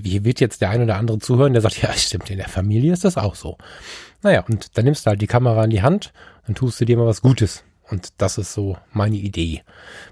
hier 0.04 0.25
wird 0.25 0.40
jetzt 0.40 0.62
der 0.62 0.70
ein 0.70 0.82
oder 0.82 0.97
andere 0.97 1.18
zuhören, 1.18 1.52
der 1.52 1.62
sagt, 1.62 1.82
ja, 1.82 1.92
stimmt, 1.92 2.30
in 2.30 2.38
der 2.38 2.49
Familie 2.49 2.92
ist 2.92 3.04
das 3.04 3.18
auch 3.18 3.35
so. 3.35 3.58
Naja, 4.23 4.44
und 4.49 4.76
dann 4.76 4.87
nimmst 4.87 5.06
du 5.06 5.11
halt 5.11 5.20
die 5.20 5.26
Kamera 5.26 5.64
in 5.64 5.70
die 5.70 5.82
Hand 5.82 6.12
und 6.47 6.56
tust 6.56 6.80
du 6.80 6.87
dir 6.87 6.97
mal 6.97 7.06
was 7.06 7.20
Gutes. 7.20 7.62
Und 7.90 8.09
das 8.18 8.38
ist 8.38 8.52
so 8.52 8.76
meine 8.92 9.16
Idee 9.16 9.62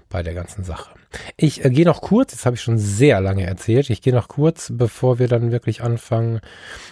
bei 0.09 0.23
der 0.23 0.33
ganzen 0.33 0.63
Sache. 0.63 0.89
Ich 1.37 1.63
äh, 1.63 1.69
gehe 1.69 1.85
noch 1.85 2.01
kurz, 2.01 2.33
jetzt 2.33 2.45
habe 2.45 2.55
ich 2.55 2.61
schon 2.61 2.77
sehr 2.77 3.21
lange 3.21 3.45
erzählt, 3.45 3.89
ich 3.89 4.01
gehe 4.01 4.13
noch 4.13 4.27
kurz, 4.27 4.71
bevor 4.73 5.19
wir 5.19 5.27
dann 5.27 5.51
wirklich 5.51 5.81
anfangen, 5.81 6.41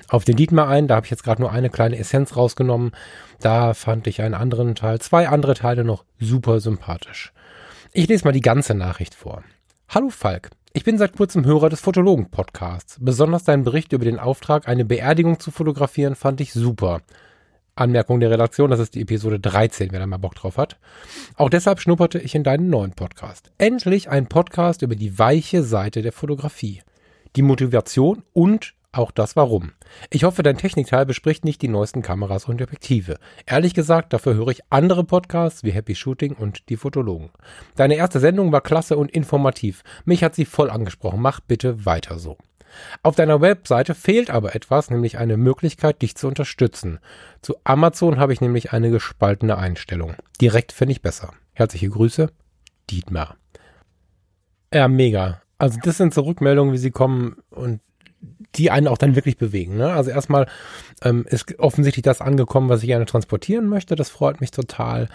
auf 0.07 0.23
den 0.23 0.35
Dietmar 0.35 0.67
ein. 0.67 0.87
Da 0.87 0.95
habe 0.95 1.05
ich 1.05 1.11
jetzt 1.11 1.23
gerade 1.23 1.41
nur 1.41 1.51
eine 1.51 1.69
kleine 1.69 1.97
Essenz 1.97 2.35
rausgenommen. 2.35 2.91
Da 3.39 3.73
fand 3.73 4.07
ich 4.07 4.21
einen 4.21 4.35
anderen 4.35 4.75
Teil, 4.75 4.99
zwei 4.99 5.27
andere 5.27 5.55
Teile 5.55 5.83
noch 5.83 6.05
super 6.19 6.59
sympathisch. 6.59 7.33
Ich 7.91 8.07
lese 8.07 8.25
mal 8.25 8.31
die 8.31 8.41
ganze 8.41 8.73
Nachricht 8.73 9.15
vor. 9.15 9.43
Hallo 9.89 10.09
Falk, 10.09 10.49
ich 10.73 10.83
bin 10.83 10.97
seit 10.97 11.15
kurzem 11.15 11.45
Hörer 11.45 11.69
des 11.69 11.81
Fotologen-Podcasts. 11.81 12.97
Besonders 12.99 13.43
dein 13.43 13.63
Bericht 13.63 13.93
über 13.93 14.05
den 14.05 14.19
Auftrag, 14.19 14.67
eine 14.67 14.83
Beerdigung 14.83 15.39
zu 15.39 15.51
fotografieren, 15.51 16.15
fand 16.15 16.41
ich 16.41 16.53
super. 16.53 17.01
Anmerkung 17.75 18.21
der 18.21 18.31
Redaktion, 18.31 18.69
das 18.69 18.79
ist 18.79 18.95
die 18.95 19.01
Episode 19.01 19.37
13, 19.39 19.91
wer 19.91 19.99
da 19.99 20.07
mal 20.07 20.17
Bock 20.17 20.35
drauf 20.35 20.57
hat. 20.57 20.77
Auch 21.35 21.49
deshalb 21.49 21.81
schnupperte 21.81 22.19
ich 22.19 22.33
in 22.33 22.43
deinen 22.43 22.69
neuen 22.69 22.93
Podcast. 22.93 23.51
Endlich 23.57 24.09
ein 24.09 24.27
Podcast 24.27 24.81
über 24.81 24.95
die 24.95 25.19
weiche 25.19 25.61
Seite 25.61 26.01
der 26.01 26.13
Fotografie. 26.13 26.81
Die 27.35 27.41
Motivation 27.41 28.23
und 28.31 28.75
auch 28.93 29.11
das 29.11 29.35
Warum. 29.35 29.73
Ich 30.09 30.23
hoffe, 30.23 30.41
dein 30.41 30.57
Technikteil 30.57 31.05
bespricht 31.05 31.43
nicht 31.43 31.61
die 31.61 31.67
neuesten 31.67 32.01
Kameras 32.01 32.45
und 32.45 32.61
Objektive. 32.61 33.17
Ehrlich 33.45 33.73
gesagt, 33.73 34.13
dafür 34.13 34.35
höre 34.35 34.47
ich 34.47 34.61
andere 34.69 35.03
Podcasts 35.03 35.65
wie 35.65 35.71
Happy 35.71 35.95
Shooting 35.95 36.33
und 36.33 36.69
die 36.69 36.77
Fotologen. 36.77 37.31
Deine 37.75 37.95
erste 37.95 38.21
Sendung 38.21 38.53
war 38.53 38.61
klasse 38.61 38.95
und 38.95 39.11
informativ. 39.11 39.83
Mich 40.05 40.23
hat 40.23 40.33
sie 40.33 40.45
voll 40.45 40.69
angesprochen. 40.69 41.21
Mach 41.21 41.41
bitte 41.41 41.85
weiter 41.85 42.19
so. 42.19 42.37
Auf 43.03 43.15
deiner 43.15 43.41
Webseite 43.41 43.95
fehlt 43.95 44.29
aber 44.29 44.55
etwas, 44.55 44.89
nämlich 44.89 45.17
eine 45.17 45.37
Möglichkeit, 45.37 46.01
dich 46.01 46.15
zu 46.15 46.27
unterstützen. 46.27 46.99
Zu 47.41 47.55
Amazon 47.63 48.17
habe 48.17 48.33
ich 48.33 48.41
nämlich 48.41 48.71
eine 48.73 48.89
gespaltene 48.89 49.57
Einstellung. 49.57 50.15
Direkt 50.41 50.71
finde 50.71 50.93
ich 50.93 51.01
besser. 51.01 51.33
Herzliche 51.53 51.89
Grüße, 51.89 52.29
Dietmar. 52.89 53.37
Ja, 54.73 54.87
mega. 54.87 55.41
Also 55.57 55.79
das 55.83 55.97
sind 55.97 56.13
so 56.13 56.21
Rückmeldungen, 56.21 56.73
wie 56.73 56.77
sie 56.79 56.91
kommen 56.91 57.37
und 57.49 57.79
die 58.55 58.71
einen 58.71 58.87
auch 58.87 58.97
dann 58.97 59.15
wirklich 59.15 59.37
bewegen. 59.37 59.77
Ne? 59.77 59.91
Also 59.91 60.11
erstmal 60.11 60.47
ähm, 61.01 61.25
ist 61.29 61.59
offensichtlich 61.59 62.03
das 62.03 62.21
angekommen, 62.21 62.69
was 62.69 62.81
ich 62.81 62.87
gerne 62.87 63.05
transportieren 63.05 63.67
möchte. 63.67 63.95
Das 63.95 64.09
freut 64.09 64.41
mich 64.41 64.51
total 64.51 65.09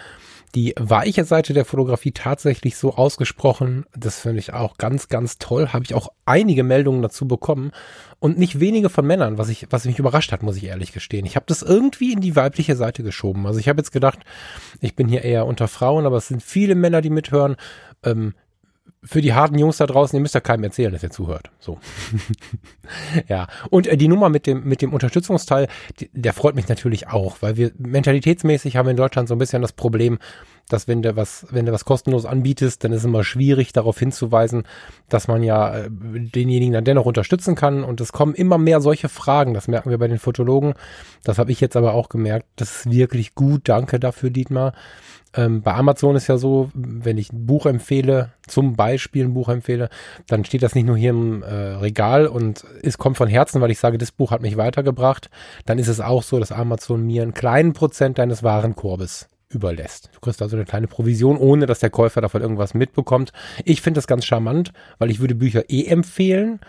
die 0.51 0.73
weiche 0.79 1.25
Seite 1.25 1.53
der 1.53 1.65
Fotografie 1.65 2.11
tatsächlich 2.11 2.77
so 2.77 2.95
ausgesprochen. 2.95 3.85
Das 3.95 4.19
finde 4.19 4.39
ich 4.39 4.53
auch 4.53 4.77
ganz, 4.77 5.07
ganz 5.07 5.37
toll. 5.37 5.69
Habe 5.73 5.85
ich 5.85 5.93
auch 5.93 6.09
einige 6.25 6.63
Meldungen 6.63 7.01
dazu 7.01 7.27
bekommen 7.27 7.71
und 8.19 8.37
nicht 8.37 8.59
wenige 8.59 8.89
von 8.89 9.05
Männern, 9.05 9.37
was 9.37 9.49
ich, 9.49 9.67
was 9.69 9.85
mich 9.85 9.99
überrascht 9.99 10.31
hat, 10.31 10.43
muss 10.43 10.57
ich 10.57 10.65
ehrlich 10.65 10.93
gestehen. 10.93 11.25
Ich 11.25 11.35
habe 11.35 11.45
das 11.47 11.61
irgendwie 11.61 12.13
in 12.13 12.21
die 12.21 12.35
weibliche 12.35 12.75
Seite 12.75 13.03
geschoben. 13.03 13.47
Also 13.47 13.59
ich 13.59 13.67
habe 13.67 13.79
jetzt 13.79 13.91
gedacht, 13.91 14.19
ich 14.79 14.95
bin 14.95 15.07
hier 15.07 15.23
eher 15.23 15.45
unter 15.45 15.67
Frauen, 15.67 16.05
aber 16.05 16.17
es 16.17 16.27
sind 16.27 16.43
viele 16.43 16.75
Männer, 16.75 17.01
die 17.01 17.09
mithören. 17.09 17.55
Ähm, 18.03 18.33
für 19.03 19.21
die 19.21 19.33
harten 19.33 19.57
Jungs 19.57 19.77
da 19.77 19.87
draußen, 19.87 20.15
ihr 20.15 20.21
müsst 20.21 20.35
ja 20.35 20.41
keinem 20.41 20.63
erzählen, 20.65 20.91
dass 20.91 21.01
ihr 21.01 21.09
zuhört. 21.09 21.49
So. 21.59 21.79
ja. 23.27 23.47
Und 23.69 23.87
äh, 23.87 23.97
die 23.97 24.07
Nummer 24.07 24.29
mit 24.29 24.45
dem, 24.45 24.63
mit 24.63 24.81
dem 24.81 24.93
Unterstützungsteil, 24.93 25.67
die, 25.99 26.09
der 26.13 26.33
freut 26.33 26.55
mich 26.55 26.67
natürlich 26.67 27.07
auch, 27.07 27.37
weil 27.41 27.57
wir 27.57 27.71
mentalitätsmäßig 27.77 28.77
haben 28.77 28.89
in 28.89 28.97
Deutschland 28.97 29.27
so 29.27 29.35
ein 29.35 29.39
bisschen 29.39 29.61
das 29.61 29.73
Problem, 29.73 30.19
dass 30.69 30.87
wenn 30.87 31.01
du 31.01 31.15
was, 31.15 31.45
wenn 31.51 31.65
du 31.65 31.71
was 31.71 31.85
kostenlos 31.85 32.25
anbietest, 32.25 32.83
dann 32.83 32.93
ist 32.93 33.03
immer 33.03 33.23
schwierig, 33.23 33.73
darauf 33.73 33.99
hinzuweisen, 33.99 34.63
dass 35.09 35.27
man 35.27 35.43
ja 35.43 35.75
äh, 35.75 35.89
denjenigen 35.89 36.73
dann 36.73 36.85
dennoch 36.85 37.05
unterstützen 37.05 37.55
kann. 37.55 37.83
Und 37.83 38.01
es 38.01 38.11
kommen 38.11 38.33
immer 38.33 38.57
mehr 38.57 38.81
solche 38.81 39.09
Fragen. 39.09 39.53
Das 39.53 39.67
merken 39.67 39.89
wir 39.89 39.97
bei 39.97 40.07
den 40.07 40.19
Fotologen. 40.19 40.73
Das 41.23 41.37
habe 41.37 41.51
ich 41.51 41.61
jetzt 41.61 41.75
aber 41.75 41.93
auch 41.93 42.09
gemerkt. 42.09 42.47
Das 42.55 42.77
ist 42.77 42.91
wirklich 42.91 43.35
gut. 43.35 43.61
Danke 43.65 43.99
dafür, 43.99 44.29
Dietmar. 44.29 44.73
Ähm, 45.33 45.61
bei 45.61 45.73
Amazon 45.73 46.15
ist 46.15 46.27
ja 46.27 46.37
so, 46.37 46.69
wenn 46.73 47.17
ich 47.17 47.31
ein 47.31 47.45
Buch 47.45 47.65
empfehle, 47.65 48.31
zum 48.47 48.75
Beispiel 48.75 49.25
ein 49.25 49.33
Buch 49.33 49.47
empfehle, 49.47 49.89
dann 50.27 50.43
steht 50.43 50.61
das 50.61 50.75
nicht 50.75 50.85
nur 50.85 50.97
hier 50.97 51.11
im 51.11 51.41
äh, 51.41 51.53
Regal 51.53 52.27
und 52.27 52.65
es 52.83 52.97
kommt 52.97 53.17
von 53.17 53.29
Herzen, 53.29 53.61
weil 53.61 53.71
ich 53.71 53.79
sage, 53.79 53.97
das 53.97 54.11
Buch 54.11 54.31
hat 54.31 54.41
mich 54.41 54.57
weitergebracht. 54.57 55.29
Dann 55.65 55.79
ist 55.79 55.87
es 55.87 56.01
auch 56.01 56.23
so, 56.23 56.39
dass 56.39 56.51
Amazon 56.51 57.05
mir 57.05 57.21
einen 57.21 57.33
kleinen 57.33 57.71
Prozent 57.73 58.17
deines 58.17 58.43
Warenkorbes 58.43 59.29
überlässt. 59.53 60.09
Du 60.13 60.19
kriegst 60.19 60.41
also 60.41 60.55
eine 60.55 60.65
kleine 60.65 60.87
Provision, 60.87 61.37
ohne 61.37 61.65
dass 61.65 61.79
der 61.79 61.89
Käufer 61.89 62.21
davon 62.21 62.41
irgendwas 62.41 62.73
mitbekommt. 62.73 63.31
Ich 63.65 63.81
finde 63.81 63.97
das 63.97 64.07
ganz 64.07 64.25
charmant, 64.25 64.71
weil 64.97 65.11
ich 65.11 65.19
würde 65.19 65.35
Bücher 65.35 65.69
eh 65.69 65.85
empfehlen 65.85 66.59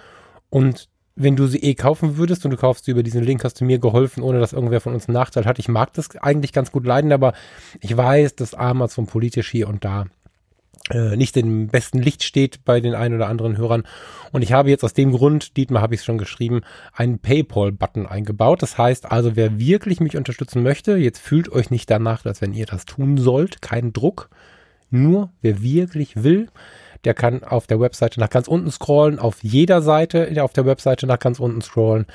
und 0.50 0.88
wenn 1.14 1.36
du 1.36 1.46
sie 1.46 1.58
eh 1.58 1.74
kaufen 1.74 2.16
würdest 2.16 2.44
und 2.44 2.52
du 2.52 2.56
kaufst 2.56 2.86
sie 2.86 2.90
über 2.90 3.02
diesen 3.02 3.22
Link, 3.22 3.44
hast 3.44 3.60
du 3.60 3.64
mir 3.64 3.78
geholfen, 3.78 4.22
ohne 4.22 4.40
dass 4.40 4.52
irgendwer 4.52 4.80
von 4.80 4.94
uns 4.94 5.08
einen 5.08 5.14
Nachteil 5.14 5.44
hat. 5.44 5.58
Ich 5.58 5.68
mag 5.68 5.92
das 5.92 6.16
eigentlich 6.16 6.52
ganz 6.52 6.72
gut 6.72 6.86
leiden, 6.86 7.12
aber 7.12 7.34
ich 7.80 7.94
weiß, 7.94 8.34
dass 8.36 8.54
Amazon 8.54 9.06
politisch 9.06 9.50
hier 9.50 9.68
und 9.68 9.84
da 9.84 10.06
nicht 10.92 11.36
im 11.36 11.68
besten 11.68 12.00
Licht 12.00 12.22
steht 12.22 12.64
bei 12.64 12.80
den 12.80 12.94
ein 12.94 13.14
oder 13.14 13.28
anderen 13.28 13.56
Hörern. 13.56 13.84
Und 14.30 14.42
ich 14.42 14.52
habe 14.52 14.70
jetzt 14.70 14.84
aus 14.84 14.94
dem 14.94 15.12
Grund, 15.12 15.56
Dietmar 15.56 15.82
habe 15.82 15.94
ich 15.94 16.00
es 16.00 16.04
schon 16.04 16.18
geschrieben, 16.18 16.62
einen 16.92 17.18
PayPal-Button 17.18 18.06
eingebaut. 18.06 18.62
Das 18.62 18.78
heißt 18.78 19.10
also, 19.10 19.36
wer 19.36 19.58
wirklich 19.58 20.00
mich 20.00 20.16
unterstützen 20.16 20.62
möchte, 20.62 20.96
jetzt 20.96 21.20
fühlt 21.20 21.50
euch 21.50 21.70
nicht 21.70 21.90
danach, 21.90 22.24
als 22.24 22.40
wenn 22.40 22.52
ihr 22.52 22.66
das 22.66 22.84
tun 22.84 23.18
sollt. 23.18 23.62
Kein 23.62 23.92
Druck. 23.92 24.28
Nur 24.90 25.30
wer 25.40 25.62
wirklich 25.62 26.22
will, 26.22 26.48
der 27.04 27.14
kann 27.14 27.42
auf 27.42 27.66
der 27.66 27.80
Webseite 27.80 28.20
nach 28.20 28.30
ganz 28.30 28.46
unten 28.46 28.70
scrollen, 28.70 29.18
auf 29.18 29.42
jeder 29.42 29.80
Seite 29.80 30.30
auf 30.42 30.52
der 30.52 30.66
Webseite 30.66 31.06
nach 31.06 31.18
ganz 31.18 31.40
unten 31.40 31.62
scrollen. 31.62 32.06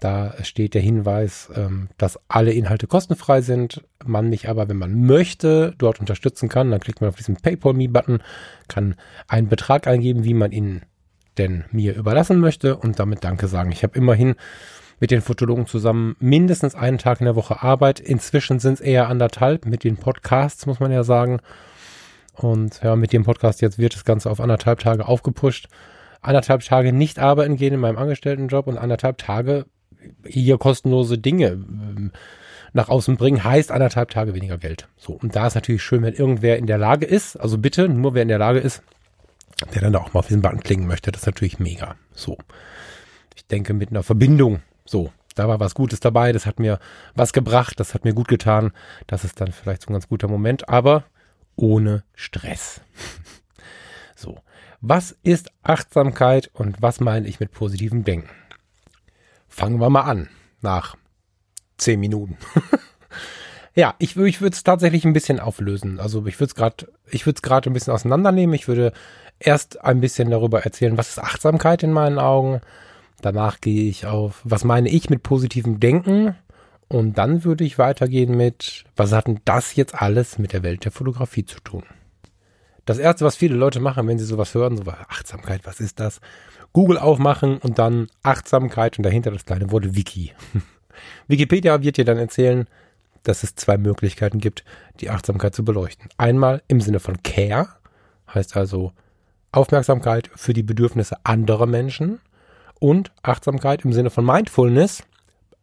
Da 0.00 0.34
steht 0.42 0.74
der 0.74 0.80
Hinweis, 0.80 1.50
ähm, 1.54 1.88
dass 1.98 2.18
alle 2.28 2.52
Inhalte 2.52 2.86
kostenfrei 2.86 3.42
sind. 3.42 3.84
Man 4.04 4.30
mich 4.30 4.48
aber, 4.48 4.68
wenn 4.68 4.78
man 4.78 5.04
möchte, 5.04 5.74
dort 5.76 6.00
unterstützen 6.00 6.48
kann. 6.48 6.70
Dann 6.70 6.80
klickt 6.80 7.00
man 7.00 7.10
auf 7.10 7.16
diesen 7.16 7.36
PayPal 7.36 7.74
Me-Button, 7.74 8.22
kann 8.66 8.94
einen 9.28 9.48
Betrag 9.48 9.86
eingeben, 9.86 10.24
wie 10.24 10.34
man 10.34 10.52
ihn 10.52 10.82
denn 11.38 11.64
mir 11.70 11.94
überlassen 11.94 12.40
möchte 12.40 12.76
und 12.76 12.98
damit 12.98 13.24
Danke 13.24 13.46
sagen. 13.46 13.72
Ich 13.72 13.82
habe 13.82 13.96
immerhin 13.96 14.34
mit 15.00 15.10
den 15.10 15.22
Fotologen 15.22 15.66
zusammen 15.66 16.16
mindestens 16.18 16.74
einen 16.74 16.98
Tag 16.98 17.20
in 17.20 17.26
der 17.26 17.36
Woche 17.36 17.62
Arbeit. 17.62 18.00
Inzwischen 18.00 18.58
sind 18.58 18.74
es 18.74 18.80
eher 18.80 19.08
anderthalb 19.08 19.66
mit 19.66 19.84
den 19.84 19.96
Podcasts, 19.96 20.66
muss 20.66 20.80
man 20.80 20.92
ja 20.92 21.04
sagen. 21.04 21.40
Und 22.34 22.82
ja, 22.82 22.96
mit 22.96 23.12
dem 23.12 23.24
Podcast 23.24 23.60
jetzt 23.60 23.78
wird 23.78 23.94
das 23.94 24.04
Ganze 24.04 24.30
auf 24.30 24.40
anderthalb 24.40 24.78
Tage 24.78 25.06
aufgepusht. 25.06 25.68
Anderthalb 26.22 26.62
Tage 26.62 26.92
nicht 26.92 27.18
arbeiten 27.18 27.56
gehen 27.56 27.74
in 27.74 27.80
meinem 27.80 27.98
Angestelltenjob 27.98 28.66
und 28.66 28.78
anderthalb 28.78 29.18
Tage 29.18 29.66
hier 30.26 30.58
kostenlose 30.58 31.18
Dinge 31.18 31.48
ähm, 31.48 32.12
nach 32.72 32.88
außen 32.88 33.16
bringen, 33.16 33.42
heißt 33.42 33.72
anderthalb 33.72 34.10
Tage 34.10 34.34
weniger 34.34 34.58
Geld. 34.58 34.88
So, 34.96 35.12
und 35.14 35.34
da 35.34 35.46
ist 35.46 35.54
natürlich 35.54 35.82
schön, 35.82 36.02
wenn 36.02 36.14
irgendwer 36.14 36.56
in 36.56 36.66
der 36.66 36.78
Lage 36.78 37.06
ist, 37.06 37.36
also 37.36 37.58
bitte, 37.58 37.88
nur 37.88 38.14
wer 38.14 38.22
in 38.22 38.28
der 38.28 38.38
Lage 38.38 38.60
ist, 38.60 38.82
der 39.74 39.82
dann 39.82 39.92
da 39.92 39.98
auch 39.98 40.14
mal 40.14 40.20
auf 40.20 40.28
diesen 40.28 40.42
Button 40.42 40.60
klingen 40.60 40.86
möchte, 40.86 41.10
das 41.10 41.22
ist 41.22 41.26
natürlich 41.26 41.58
mega. 41.58 41.96
So. 42.12 42.38
Ich 43.36 43.46
denke 43.46 43.74
mit 43.74 43.90
einer 43.90 44.02
Verbindung. 44.02 44.62
So, 44.84 45.12
da 45.34 45.48
war 45.48 45.60
was 45.60 45.74
Gutes 45.74 46.00
dabei, 46.00 46.32
das 46.32 46.46
hat 46.46 46.58
mir 46.58 46.78
was 47.14 47.32
gebracht, 47.32 47.78
das 47.78 47.94
hat 47.94 48.04
mir 48.04 48.14
gut 48.14 48.28
getan. 48.28 48.72
Das 49.06 49.24
ist 49.24 49.40
dann 49.40 49.52
vielleicht 49.52 49.82
so 49.82 49.90
ein 49.90 49.94
ganz 49.94 50.08
guter 50.08 50.28
Moment, 50.28 50.68
aber 50.68 51.04
ohne 51.56 52.04
Stress. 52.14 52.80
so, 54.16 54.38
was 54.80 55.16
ist 55.22 55.50
Achtsamkeit 55.62 56.50
und 56.54 56.80
was 56.80 57.00
meine 57.00 57.28
ich 57.28 57.40
mit 57.40 57.52
positivem 57.52 58.04
Denken? 58.04 58.30
Fangen 59.50 59.80
wir 59.80 59.90
mal 59.90 60.02
an, 60.02 60.28
nach 60.62 60.96
zehn 61.76 62.00
Minuten. 62.00 62.38
ja, 63.74 63.94
ich, 63.98 64.16
ich 64.16 64.40
würde 64.40 64.54
es 64.54 64.64
tatsächlich 64.64 65.04
ein 65.04 65.12
bisschen 65.12 65.40
auflösen. 65.40 66.00
Also 66.00 66.24
ich 66.26 66.40
würde 66.40 66.50
es 66.50 66.54
gerade, 66.54 66.88
ich 67.10 67.26
würde 67.26 67.36
es 67.36 67.42
gerade 67.42 67.68
ein 67.68 67.74
bisschen 67.74 67.92
auseinandernehmen. 67.92 68.54
Ich 68.54 68.68
würde 68.68 68.92
erst 69.38 69.84
ein 69.84 70.00
bisschen 70.00 70.30
darüber 70.30 70.62
erzählen, 70.62 70.96
was 70.96 71.10
ist 71.10 71.18
Achtsamkeit 71.18 71.82
in 71.82 71.92
meinen 71.92 72.18
Augen. 72.18 72.60
Danach 73.20 73.60
gehe 73.60 73.90
ich 73.90 74.06
auf, 74.06 74.40
was 74.44 74.64
meine 74.64 74.88
ich 74.88 75.10
mit 75.10 75.22
positivem 75.22 75.78
Denken 75.80 76.36
und 76.88 77.18
dann 77.18 77.44
würde 77.44 77.62
ich 77.62 77.78
weitergehen 77.78 78.36
mit, 78.36 78.84
was 78.96 79.12
hat 79.12 79.28
denn 79.28 79.40
das 79.44 79.76
jetzt 79.76 79.94
alles 79.94 80.38
mit 80.38 80.52
der 80.52 80.64
Welt 80.64 80.84
der 80.84 80.90
Fotografie 80.90 81.44
zu 81.44 81.60
tun? 81.60 81.84
Das 82.84 82.98
erste, 82.98 83.24
was 83.24 83.36
viele 83.36 83.54
Leute 83.54 83.78
machen, 83.78 84.08
wenn 84.08 84.18
sie 84.18 84.24
sowas 84.24 84.54
hören, 84.54 84.76
so 84.76 84.82
Achtsamkeit, 84.90 85.60
was 85.64 85.78
ist 85.78 86.00
das? 86.00 86.20
Google 86.72 86.98
aufmachen 86.98 87.58
und 87.58 87.78
dann 87.78 88.08
Achtsamkeit 88.22 88.98
und 88.98 89.04
dahinter 89.04 89.30
das 89.30 89.44
kleine 89.44 89.70
Wort 89.72 89.94
Wiki. 89.96 90.32
Wikipedia 91.28 91.82
wird 91.82 91.96
dir 91.96 92.04
dann 92.04 92.18
erzählen, 92.18 92.66
dass 93.22 93.42
es 93.42 93.54
zwei 93.54 93.76
Möglichkeiten 93.76 94.38
gibt, 94.38 94.64
die 95.00 95.10
Achtsamkeit 95.10 95.54
zu 95.54 95.64
beleuchten. 95.64 96.08
Einmal 96.16 96.62
im 96.68 96.80
Sinne 96.80 97.00
von 97.00 97.22
Care, 97.22 97.68
heißt 98.32 98.56
also 98.56 98.92
Aufmerksamkeit 99.52 100.30
für 100.34 100.52
die 100.52 100.62
Bedürfnisse 100.62 101.16
anderer 101.24 101.66
Menschen 101.66 102.20
und 102.78 103.12
Achtsamkeit 103.22 103.84
im 103.84 103.92
Sinne 103.92 104.10
von 104.10 104.24
Mindfulness, 104.24 105.02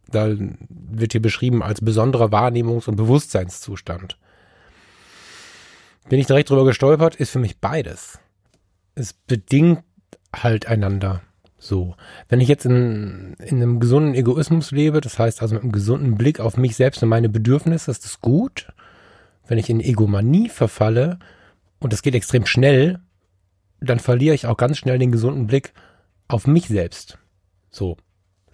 da 0.10 0.30
wird 0.30 1.12
hier 1.14 1.22
beschrieben 1.22 1.62
als 1.64 1.82
besonderer 1.82 2.28
Wahrnehmungs- 2.28 2.88
und 2.88 2.96
Bewusstseinszustand. 2.96 4.18
Bin 6.10 6.20
ich 6.20 6.28
direkt 6.28 6.50
drüber 6.50 6.64
gestolpert, 6.64 7.16
ist 7.16 7.32
für 7.32 7.40
mich 7.40 7.60
beides. 7.60 8.20
Es 8.96 9.14
bedingt 9.14 9.84
halt 10.44 10.68
einander. 10.68 11.22
So. 11.58 11.96
Wenn 12.30 12.42
ich 12.42 12.48
jetzt 12.48 12.66
in, 12.66 13.36
in 13.40 13.58
einem 13.58 13.80
gesunden 13.80 14.14
Egoismus 14.14 14.72
lebe, 14.72 15.02
das 15.02 15.18
heißt 15.18 15.42
also 15.42 15.56
mit 15.56 15.64
einem 15.64 15.72
gesunden 15.72 16.16
Blick 16.16 16.40
auf 16.40 16.58
mich 16.58 16.76
selbst 16.76 17.02
und 17.04 17.10
meine 17.10 17.30
Bedürfnisse, 17.30 17.92
ist 17.92 18.06
das 18.06 18.22
gut. 18.22 18.68
Wenn 19.48 19.58
ich 19.58 19.70
in 19.70 19.80
Egomanie 19.80 20.50
verfalle, 20.50 21.20
und 21.80 21.94
das 21.94 22.02
geht 22.02 22.16
extrem 22.16 22.46
schnell, 22.46 23.00
dann 23.80 24.00
verliere 24.00 24.36
ich 24.36 24.48
auch 24.48 24.58
ganz 24.58 24.78
schnell 24.78 25.00
den 25.00 25.12
gesunden 25.12 25.48
Blick 25.48 25.74
auf 26.28 26.48
mich 26.48 26.68
selbst. 26.68 27.18
So. 27.70 27.98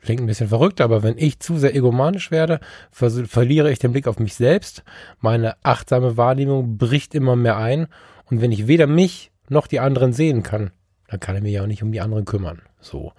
Klingt 0.01 0.19
ein 0.19 0.27
bisschen 0.27 0.49
verrückt, 0.49 0.81
aber 0.81 1.01
wenn 1.01 1.17
ich 1.17 1.39
zu 1.39 1.57
sehr 1.57 1.73
egomanisch 1.73 2.29
werde, 2.29 2.59
ver 2.91 3.09
verliere 3.09 3.71
ich 3.71 3.79
den 3.79 3.93
Blick 3.93 4.05
auf 4.05 4.19
mich 4.19 4.33
selbst. 4.35 4.83
Meine 5.21 5.55
achtsame 5.63 6.17
Wahrnehmung 6.17 6.77
bricht 6.77 7.15
immer 7.15 7.37
mehr 7.37 7.55
ein. 7.55 7.87
Und 8.25 8.41
wenn 8.41 8.51
ich 8.51 8.67
weder 8.67 8.85
mich 8.85 9.31
noch 9.47 9.65
die 9.65 9.79
anderen 9.79 10.11
sehen 10.11 10.43
kann, 10.43 10.71
dann 11.13 11.19
kann 11.19 11.35
ich 11.35 11.43
mich 11.43 11.53
ja 11.53 11.61
auch 11.61 11.67
nicht 11.67 11.83
um 11.83 11.91
die 11.91 12.01
anderen 12.01 12.25
kümmern. 12.25 12.63
So. 12.79 13.13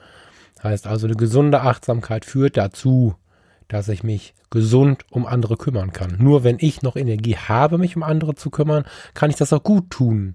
Heißt 0.64 0.88
also, 0.88 1.06
eine 1.06 1.14
gesunde 1.14 1.60
Achtsamkeit 1.60 2.24
führt 2.24 2.56
dazu, 2.56 3.14
dass 3.68 3.88
ich 3.88 4.02
mich 4.02 4.34
gesund 4.50 5.04
um 5.10 5.26
andere 5.26 5.56
kümmern 5.56 5.92
kann. 5.92 6.16
Nur 6.18 6.42
wenn 6.42 6.56
ich 6.58 6.82
noch 6.82 6.96
Energie 6.96 7.36
habe, 7.36 7.78
mich 7.78 7.94
um 7.94 8.02
andere 8.02 8.34
zu 8.34 8.50
kümmern, 8.50 8.84
kann 9.14 9.30
ich 9.30 9.36
das 9.36 9.52
auch 9.52 9.62
gut 9.62 9.90
tun. 9.90 10.34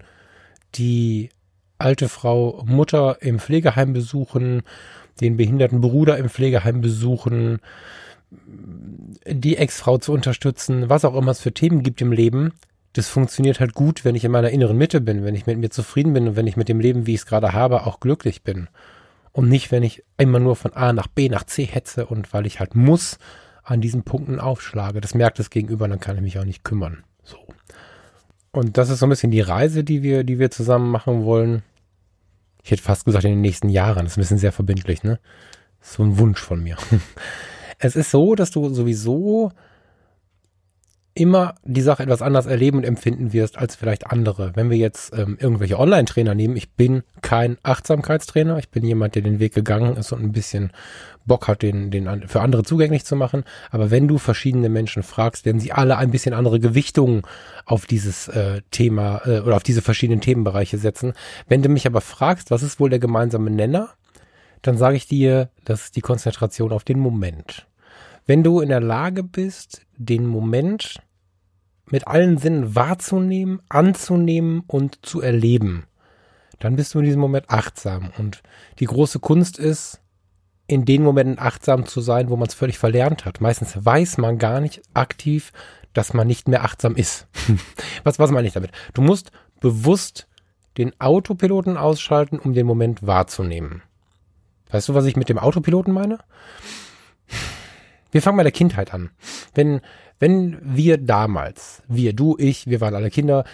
Die 0.75 1.31
alte 1.77 2.07
Frau 2.07 2.63
Mutter 2.65 3.21
im 3.21 3.39
Pflegeheim 3.39 3.91
besuchen, 3.91 4.61
den 5.19 5.35
behinderten 5.35 5.81
Bruder 5.81 6.17
im 6.17 6.29
Pflegeheim 6.29 6.79
besuchen, 6.79 7.59
die 9.27 9.57
Ex-Frau 9.57 9.97
zu 9.97 10.13
unterstützen, 10.13 10.87
was 10.87 11.03
auch 11.03 11.15
immer 11.15 11.31
es 11.31 11.41
für 11.41 11.53
Themen 11.53 11.83
gibt 11.83 11.99
im 12.01 12.13
Leben. 12.13 12.53
Das 12.93 13.07
funktioniert 13.07 13.59
halt 13.59 13.73
gut, 13.73 14.03
wenn 14.03 14.15
ich 14.15 14.25
in 14.25 14.31
meiner 14.31 14.49
inneren 14.49 14.77
Mitte 14.77 14.99
bin, 15.01 15.23
wenn 15.23 15.35
ich 15.35 15.45
mit 15.45 15.57
mir 15.57 15.69
zufrieden 15.69 16.13
bin 16.13 16.27
und 16.27 16.35
wenn 16.35 16.47
ich 16.47 16.57
mit 16.57 16.69
dem 16.69 16.79
Leben, 16.79 17.05
wie 17.05 17.13
ich 17.13 17.21
es 17.21 17.25
gerade 17.25 17.53
habe, 17.53 17.85
auch 17.85 17.99
glücklich 17.99 18.43
bin. 18.43 18.67
Und 19.31 19.47
nicht, 19.47 19.71
wenn 19.71 19.83
ich 19.83 20.03
immer 20.17 20.39
nur 20.39 20.55
von 20.55 20.73
A 20.73 20.91
nach 20.91 21.07
B 21.07 21.29
nach 21.29 21.43
C 21.43 21.65
hetze 21.65 22.07
und 22.07 22.33
weil 22.33 22.47
ich 22.47 22.59
halt 22.59 22.75
muss 22.75 23.19
an 23.63 23.81
diesen 23.81 24.03
Punkten 24.03 24.39
aufschlage. 24.39 25.01
Das 25.01 25.13
merkt 25.13 25.37
das 25.37 25.51
Gegenüber, 25.51 25.87
dann 25.87 25.99
kann 25.99 26.15
ich 26.15 26.23
mich 26.23 26.39
auch 26.39 26.45
nicht 26.45 26.63
kümmern. 26.63 27.03
So. 27.23 27.37
Und 28.51 28.77
das 28.77 28.89
ist 28.89 28.99
so 28.99 29.05
ein 29.05 29.09
bisschen 29.09 29.31
die 29.31 29.41
Reise, 29.41 29.83
die 29.83 30.01
wir, 30.01 30.23
die 30.23 30.39
wir 30.39 30.49
zusammen 30.49 30.89
machen 30.89 31.23
wollen. 31.23 31.61
Ich 32.63 32.71
hätte 32.71 32.81
fast 32.81 33.05
gesagt 33.05 33.25
in 33.25 33.31
den 33.31 33.41
nächsten 33.41 33.69
Jahren. 33.69 34.05
Das 34.05 34.13
ist 34.13 34.17
ein 34.17 34.21
bisschen 34.21 34.39
sehr 34.39 34.51
verbindlich, 34.51 35.03
ne? 35.03 35.19
so 35.81 36.03
ein 36.03 36.17
Wunsch 36.17 36.41
von 36.41 36.61
mir. 36.63 36.77
Es 37.81 37.95
ist 37.95 38.11
so, 38.11 38.35
dass 38.35 38.51
du 38.51 38.73
sowieso 38.73 39.53
immer 41.19 41.55
die 41.63 41.81
Sache 41.81 42.03
etwas 42.03 42.21
anders 42.21 42.45
erleben 42.45 42.77
und 42.77 42.83
empfinden 42.85 43.33
wirst 43.33 43.57
als 43.57 43.75
vielleicht 43.75 44.07
andere. 44.07 44.55
Wenn 44.55 44.69
wir 44.69 44.77
jetzt 44.77 45.13
ähm, 45.13 45.37
irgendwelche 45.39 45.77
Online-Trainer 45.77 46.33
nehmen, 46.33 46.55
ich 46.55 46.71
bin 46.71 47.03
kein 47.21 47.57
Achtsamkeitstrainer, 47.61 48.57
ich 48.57 48.69
bin 48.69 48.85
jemand, 48.85 49.15
der 49.15 49.21
den 49.21 49.39
Weg 49.39 49.53
gegangen 49.53 49.97
ist 49.97 50.11
und 50.11 50.23
ein 50.23 50.31
bisschen 50.31 50.71
Bock 51.25 51.47
hat, 51.47 51.61
den, 51.61 51.91
den 51.91 52.27
für 52.27 52.41
andere 52.41 52.63
zugänglich 52.63 53.05
zu 53.05 53.15
machen. 53.15 53.43
Aber 53.69 53.91
wenn 53.91 54.07
du 54.07 54.17
verschiedene 54.17 54.69
Menschen 54.69 55.03
fragst, 55.03 55.45
werden 55.45 55.59
sie 55.59 55.73
alle 55.73 55.97
ein 55.97 56.11
bisschen 56.11 56.33
andere 56.33 56.59
Gewichtungen 56.59 57.23
auf 57.65 57.85
dieses 57.85 58.29
äh, 58.29 58.61
Thema 58.71 59.21
äh, 59.25 59.39
oder 59.41 59.57
auf 59.57 59.63
diese 59.63 59.81
verschiedenen 59.81 60.21
Themenbereiche 60.21 60.77
setzen. 60.77 61.13
Wenn 61.47 61.61
du 61.61 61.69
mich 61.69 61.85
aber 61.85 62.01
fragst, 62.01 62.49
was 62.49 62.63
ist 62.63 62.79
wohl 62.79 62.89
der 62.89 62.99
gemeinsame 62.99 63.51
Nenner, 63.51 63.89
dann 64.61 64.77
sage 64.77 64.97
ich 64.97 65.07
dir, 65.07 65.49
das 65.65 65.85
ist 65.85 65.95
die 65.95 66.01
Konzentration 66.01 66.71
auf 66.71 66.83
den 66.83 66.99
Moment. 66.99 67.67
Wenn 68.25 68.43
du 68.43 68.59
in 68.59 68.69
der 68.69 68.81
Lage 68.81 69.23
bist, 69.23 69.81
den 69.97 70.25
Moment 70.25 71.01
mit 71.91 72.07
allen 72.07 72.37
Sinnen 72.37 72.75
wahrzunehmen, 72.75 73.61
anzunehmen 73.69 74.63
und 74.67 75.05
zu 75.05 75.21
erleben, 75.21 75.85
dann 76.59 76.75
bist 76.75 76.93
du 76.93 76.99
in 76.99 77.05
diesem 77.05 77.21
Moment 77.21 77.49
achtsam. 77.49 78.11
Und 78.17 78.43
die 78.79 78.85
große 78.85 79.19
Kunst 79.19 79.57
ist, 79.57 80.01
in 80.67 80.85
den 80.85 81.03
Momenten 81.03 81.39
achtsam 81.39 81.85
zu 81.87 81.99
sein, 81.99 82.29
wo 82.29 82.35
man 82.35 82.47
es 82.47 82.53
völlig 82.53 82.77
verlernt 82.77 83.25
hat. 83.25 83.41
Meistens 83.41 83.83
weiß 83.83 84.19
man 84.19 84.37
gar 84.37 84.59
nicht 84.59 84.81
aktiv, 84.93 85.51
dass 85.93 86.13
man 86.13 86.27
nicht 86.27 86.47
mehr 86.47 86.63
achtsam 86.63 86.95
ist. 86.95 87.27
was, 88.03 88.19
was 88.19 88.31
meine 88.31 88.47
ich 88.47 88.53
damit? 88.53 88.71
Du 88.93 89.01
musst 89.01 89.31
bewusst 89.59 90.27
den 90.77 90.93
Autopiloten 91.01 91.75
ausschalten, 91.75 92.37
um 92.37 92.53
den 92.53 92.67
Moment 92.67 93.05
wahrzunehmen. 93.05 93.81
Weißt 94.69 94.87
du, 94.89 94.93
was 94.93 95.05
ich 95.05 95.15
mit 95.15 95.29
dem 95.29 95.39
Autopiloten 95.39 95.93
meine? 95.93 96.19
Wir 98.11 98.21
fangen 98.21 98.37
bei 98.37 98.43
der 98.43 98.51
Kindheit 98.51 98.93
an. 98.93 99.11
Wenn, 99.53 99.81
wenn 100.19 100.57
wir 100.61 100.97
damals, 100.97 101.83
wir, 101.87 102.13
du, 102.13 102.35
ich, 102.37 102.67
wir 102.67 102.81
waren 102.81 102.95
alle 102.95 103.09
Kinder, 103.09 103.45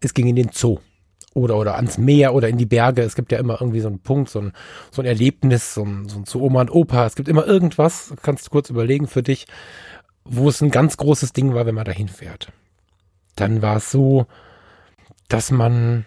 es 0.00 0.14
ging 0.14 0.26
in 0.26 0.36
den 0.36 0.50
Zoo 0.52 0.78
oder, 1.34 1.56
oder 1.56 1.76
ans 1.76 1.98
Meer 1.98 2.34
oder 2.34 2.48
in 2.48 2.58
die 2.58 2.66
Berge. 2.66 3.02
Es 3.02 3.14
gibt 3.14 3.32
ja 3.32 3.38
immer 3.38 3.60
irgendwie 3.60 3.80
so 3.80 3.88
einen 3.88 4.00
Punkt, 4.00 4.30
so 4.30 4.40
ein, 4.40 4.52
so 4.90 5.02
ein 5.02 5.06
Erlebnis, 5.06 5.74
so 5.74 5.84
ein, 5.84 6.08
so 6.08 6.18
ein 6.18 6.26
zu 6.26 6.42
Oma 6.42 6.62
und 6.62 6.70
Opa. 6.70 7.06
Es 7.06 7.16
gibt 7.16 7.28
immer 7.28 7.46
irgendwas, 7.46 8.14
kannst 8.22 8.46
du 8.46 8.50
kurz 8.50 8.70
überlegen 8.70 9.06
für 9.06 9.22
dich, 9.22 9.46
wo 10.24 10.48
es 10.48 10.60
ein 10.60 10.70
ganz 10.70 10.96
großes 10.96 11.32
Ding 11.32 11.54
war, 11.54 11.66
wenn 11.66 11.74
man 11.74 11.84
dahin 11.84 12.08
fährt. 12.08 12.52
Dann 13.36 13.62
war 13.62 13.76
es 13.76 13.90
so, 13.90 14.26
dass 15.28 15.50
man 15.50 16.04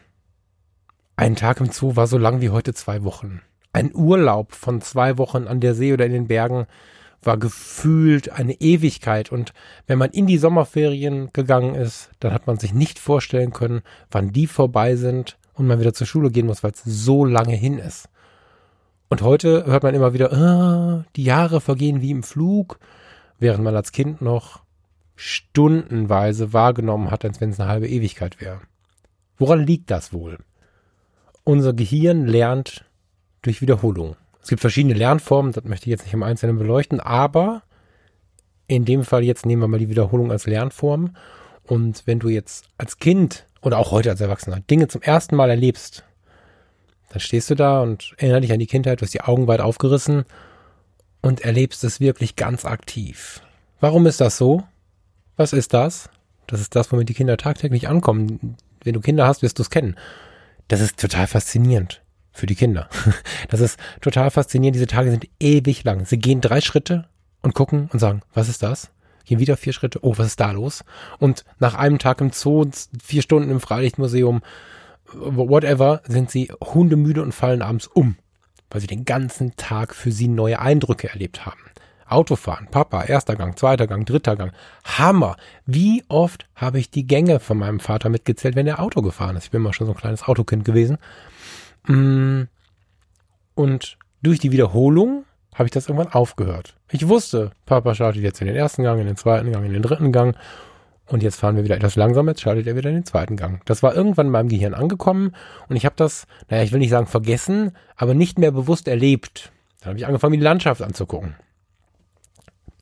ein 1.15 1.35
Tag 1.35 1.59
im 1.59 1.71
Zoo 1.71 1.95
war 1.95 2.07
so 2.07 2.17
lang 2.17 2.41
wie 2.41 2.49
heute 2.49 2.73
zwei 2.73 3.03
Wochen. 3.03 3.41
Ein 3.73 3.93
Urlaub 3.93 4.53
von 4.53 4.81
zwei 4.81 5.17
Wochen 5.17 5.47
an 5.47 5.59
der 5.59 5.73
See 5.73 5.91
oder 5.91 6.05
in 6.05 6.13
den 6.13 6.27
Bergen 6.27 6.67
war 7.25 7.37
gefühlt 7.37 8.31
eine 8.31 8.53
Ewigkeit. 8.53 9.31
Und 9.31 9.53
wenn 9.87 9.97
man 9.97 10.11
in 10.11 10.27
die 10.27 10.37
Sommerferien 10.37 11.31
gegangen 11.33 11.75
ist, 11.75 12.09
dann 12.19 12.33
hat 12.33 12.47
man 12.47 12.57
sich 12.57 12.73
nicht 12.73 12.99
vorstellen 12.99 13.51
können, 13.51 13.81
wann 14.11 14.31
die 14.31 14.47
vorbei 14.47 14.95
sind 14.95 15.37
und 15.53 15.67
man 15.67 15.79
wieder 15.79 15.93
zur 15.93 16.07
Schule 16.07 16.31
gehen 16.31 16.45
muss, 16.45 16.63
weil 16.63 16.71
es 16.71 16.83
so 16.83 17.25
lange 17.25 17.55
hin 17.55 17.77
ist. 17.77 18.09
Und 19.09 19.21
heute 19.21 19.65
hört 19.65 19.83
man 19.83 19.95
immer 19.95 20.13
wieder, 20.13 20.33
ah, 20.33 21.05
die 21.15 21.23
Jahre 21.23 21.61
vergehen 21.61 22.01
wie 22.01 22.11
im 22.11 22.23
Flug, 22.23 22.79
während 23.39 23.63
man 23.63 23.75
als 23.75 23.91
Kind 23.91 24.21
noch 24.21 24.61
stundenweise 25.15 26.53
wahrgenommen 26.53 27.11
hat, 27.11 27.23
als 27.23 27.39
wenn 27.39 27.51
es 27.51 27.59
eine 27.59 27.69
halbe 27.69 27.87
Ewigkeit 27.87 28.41
wäre. 28.41 28.61
Woran 29.37 29.65
liegt 29.65 29.91
das 29.91 30.11
wohl? 30.13 30.39
Unser 31.43 31.73
Gehirn 31.73 32.25
lernt 32.25 32.85
durch 33.41 33.61
Wiederholung. 33.61 34.15
Es 34.45 34.49
gibt 34.49 34.61
verschiedene 34.61 34.93
Lernformen, 34.93 35.53
das 35.53 35.63
möchte 35.63 35.87
ich 35.87 35.89
jetzt 35.89 36.03
nicht 36.03 36.13
im 36.13 36.21
Einzelnen 36.21 36.59
beleuchten, 36.59 36.99
aber 36.99 37.63
in 38.67 38.85
dem 38.85 39.03
Fall 39.03 39.23
jetzt 39.23 39.43
nehmen 39.43 39.63
wir 39.63 39.67
mal 39.67 39.79
die 39.79 39.89
Wiederholung 39.89 40.31
als 40.31 40.45
Lernform. 40.45 41.15
Und 41.63 42.03
wenn 42.05 42.19
du 42.19 42.29
jetzt 42.29 42.65
als 42.77 42.99
Kind 42.99 43.47
oder 43.63 43.79
auch 43.79 43.89
heute 43.89 44.11
als 44.11 44.21
Erwachsener 44.21 44.59
Dinge 44.59 44.87
zum 44.87 45.01
ersten 45.01 45.35
Mal 45.35 45.49
erlebst, 45.49 46.03
dann 47.09 47.21
stehst 47.21 47.49
du 47.49 47.55
da 47.55 47.81
und 47.81 48.13
erinnerst 48.17 48.43
dich 48.43 48.53
an 48.53 48.59
die 48.59 48.67
Kindheit, 48.67 49.01
du 49.01 49.05
hast 49.05 49.15
die 49.15 49.21
Augen 49.21 49.47
weit 49.47 49.61
aufgerissen 49.61 50.25
und 51.23 51.41
erlebst 51.41 51.83
es 51.83 51.99
wirklich 51.99 52.35
ganz 52.35 52.65
aktiv. 52.65 53.41
Warum 53.79 54.05
ist 54.05 54.21
das 54.21 54.37
so? 54.37 54.61
Was 55.37 55.53
ist 55.53 55.73
das? 55.73 56.11
Das 56.45 56.61
ist 56.61 56.75
das, 56.75 56.91
womit 56.91 57.09
die 57.09 57.15
Kinder 57.15 57.37
tagtäglich 57.37 57.87
ankommen. 57.87 58.57
Wenn 58.83 58.93
du 58.93 59.01
Kinder 59.01 59.25
hast, 59.25 59.41
wirst 59.41 59.57
du 59.57 59.63
es 59.63 59.71
kennen. 59.71 59.95
Das 60.67 60.81
ist 60.81 60.99
total 60.99 61.25
faszinierend 61.25 62.04
für 62.35 62.45
die 62.45 62.55
Kinder. 62.55 62.89
Das 63.49 63.59
ist 63.59 63.79
total 64.01 64.31
faszinierend. 64.31 64.75
Diese 64.75 64.87
Tage 64.87 65.11
sind 65.11 65.27
ewig 65.39 65.83
lang. 65.83 66.05
Sie 66.05 66.17
gehen 66.17 66.41
drei 66.41 66.61
Schritte 66.61 67.05
und 67.41 67.53
gucken 67.53 67.89
und 67.93 67.99
sagen, 67.99 68.21
was 68.33 68.49
ist 68.49 68.63
das? 68.63 68.91
Gehen 69.25 69.39
wieder 69.39 69.55
vier 69.55 69.73
Schritte. 69.73 69.99
Oh, 70.03 70.17
was 70.17 70.27
ist 70.27 70.39
da 70.39 70.51
los? 70.51 70.83
Und 71.19 71.45
nach 71.59 71.75
einem 71.75 71.99
Tag 71.99 72.21
im 72.21 72.31
Zoo, 72.31 72.65
vier 73.01 73.21
Stunden 73.21 73.49
im 73.49 73.59
Freilichtmuseum, 73.59 74.41
whatever, 75.13 76.01
sind 76.07 76.29
sie 76.29 76.51
hundemüde 76.61 77.21
und 77.21 77.33
fallen 77.33 77.61
abends 77.61 77.87
um, 77.87 78.17
weil 78.69 78.81
sie 78.81 78.87
den 78.87 79.05
ganzen 79.05 79.55
Tag 79.55 79.95
für 79.95 80.11
sie 80.11 80.27
neue 80.27 80.59
Eindrücke 80.59 81.09
erlebt 81.09 81.45
haben. 81.45 81.59
Autofahren, 82.07 82.67
Papa, 82.67 83.03
erster 83.03 83.35
Gang, 83.35 83.57
zweiter 83.57 83.87
Gang, 83.87 84.05
dritter 84.05 84.35
Gang. 84.35 84.51
Hammer! 84.83 85.37
Wie 85.65 86.03
oft 86.07 86.45
habe 86.55 86.79
ich 86.79 86.91
die 86.91 87.07
Gänge 87.07 87.39
von 87.39 87.57
meinem 87.57 87.79
Vater 87.79 88.09
mitgezählt, 88.09 88.55
wenn 88.55 88.67
er 88.67 88.79
Auto 88.79 89.01
gefahren 89.01 89.35
ist? 89.35 89.45
Ich 89.45 89.51
bin 89.51 89.63
mal 89.63 89.73
schon 89.73 89.87
so 89.87 89.93
ein 89.93 89.97
kleines 89.97 90.23
Autokind 90.23 90.65
gewesen. 90.65 90.97
Mm. 91.87 92.43
Und 93.53 93.97
durch 94.21 94.39
die 94.39 94.51
Wiederholung 94.51 95.25
habe 95.53 95.65
ich 95.65 95.71
das 95.71 95.87
irgendwann 95.87 96.11
aufgehört. 96.11 96.75
Ich 96.91 97.07
wusste, 97.07 97.51
Papa 97.65 97.95
schaltet 97.95 98.21
jetzt 98.21 98.41
in 98.41 98.47
den 98.47 98.55
ersten 98.55 98.83
Gang, 98.83 98.99
in 98.99 99.07
den 99.07 99.15
zweiten 99.15 99.51
Gang, 99.51 99.65
in 99.65 99.73
den 99.73 99.81
dritten 99.81 100.11
Gang. 100.11 100.35
Und 101.07 101.23
jetzt 101.23 101.39
fahren 101.39 101.55
wir 101.55 101.63
wieder 101.63 101.75
etwas 101.75 101.95
langsamer, 101.95 102.31
jetzt 102.31 102.41
schaltet 102.41 102.67
er 102.67 102.75
wieder 102.75 102.89
in 102.89 102.95
den 102.95 103.05
zweiten 103.05 103.37
Gang. 103.37 103.63
Das 103.65 103.83
war 103.83 103.95
irgendwann 103.95 104.25
in 104.27 104.31
meinem 104.31 104.49
Gehirn 104.49 104.73
angekommen 104.73 105.35
und 105.69 105.75
ich 105.75 105.85
habe 105.85 105.95
das, 105.95 106.25
naja, 106.49 106.63
ich 106.63 106.71
will 106.71 106.79
nicht 106.79 106.89
sagen 106.89 107.05
vergessen, 107.05 107.75
aber 107.95 108.15
nicht 108.15 108.39
mehr 108.39 108.51
bewusst 108.51 108.87
erlebt. 108.87 109.51
Dann 109.81 109.89
habe 109.89 109.99
ich 109.99 110.07
angefangen, 110.07 110.31
mir 110.31 110.37
die 110.37 110.43
Landschaft 110.43 110.81
anzugucken. 110.81 111.35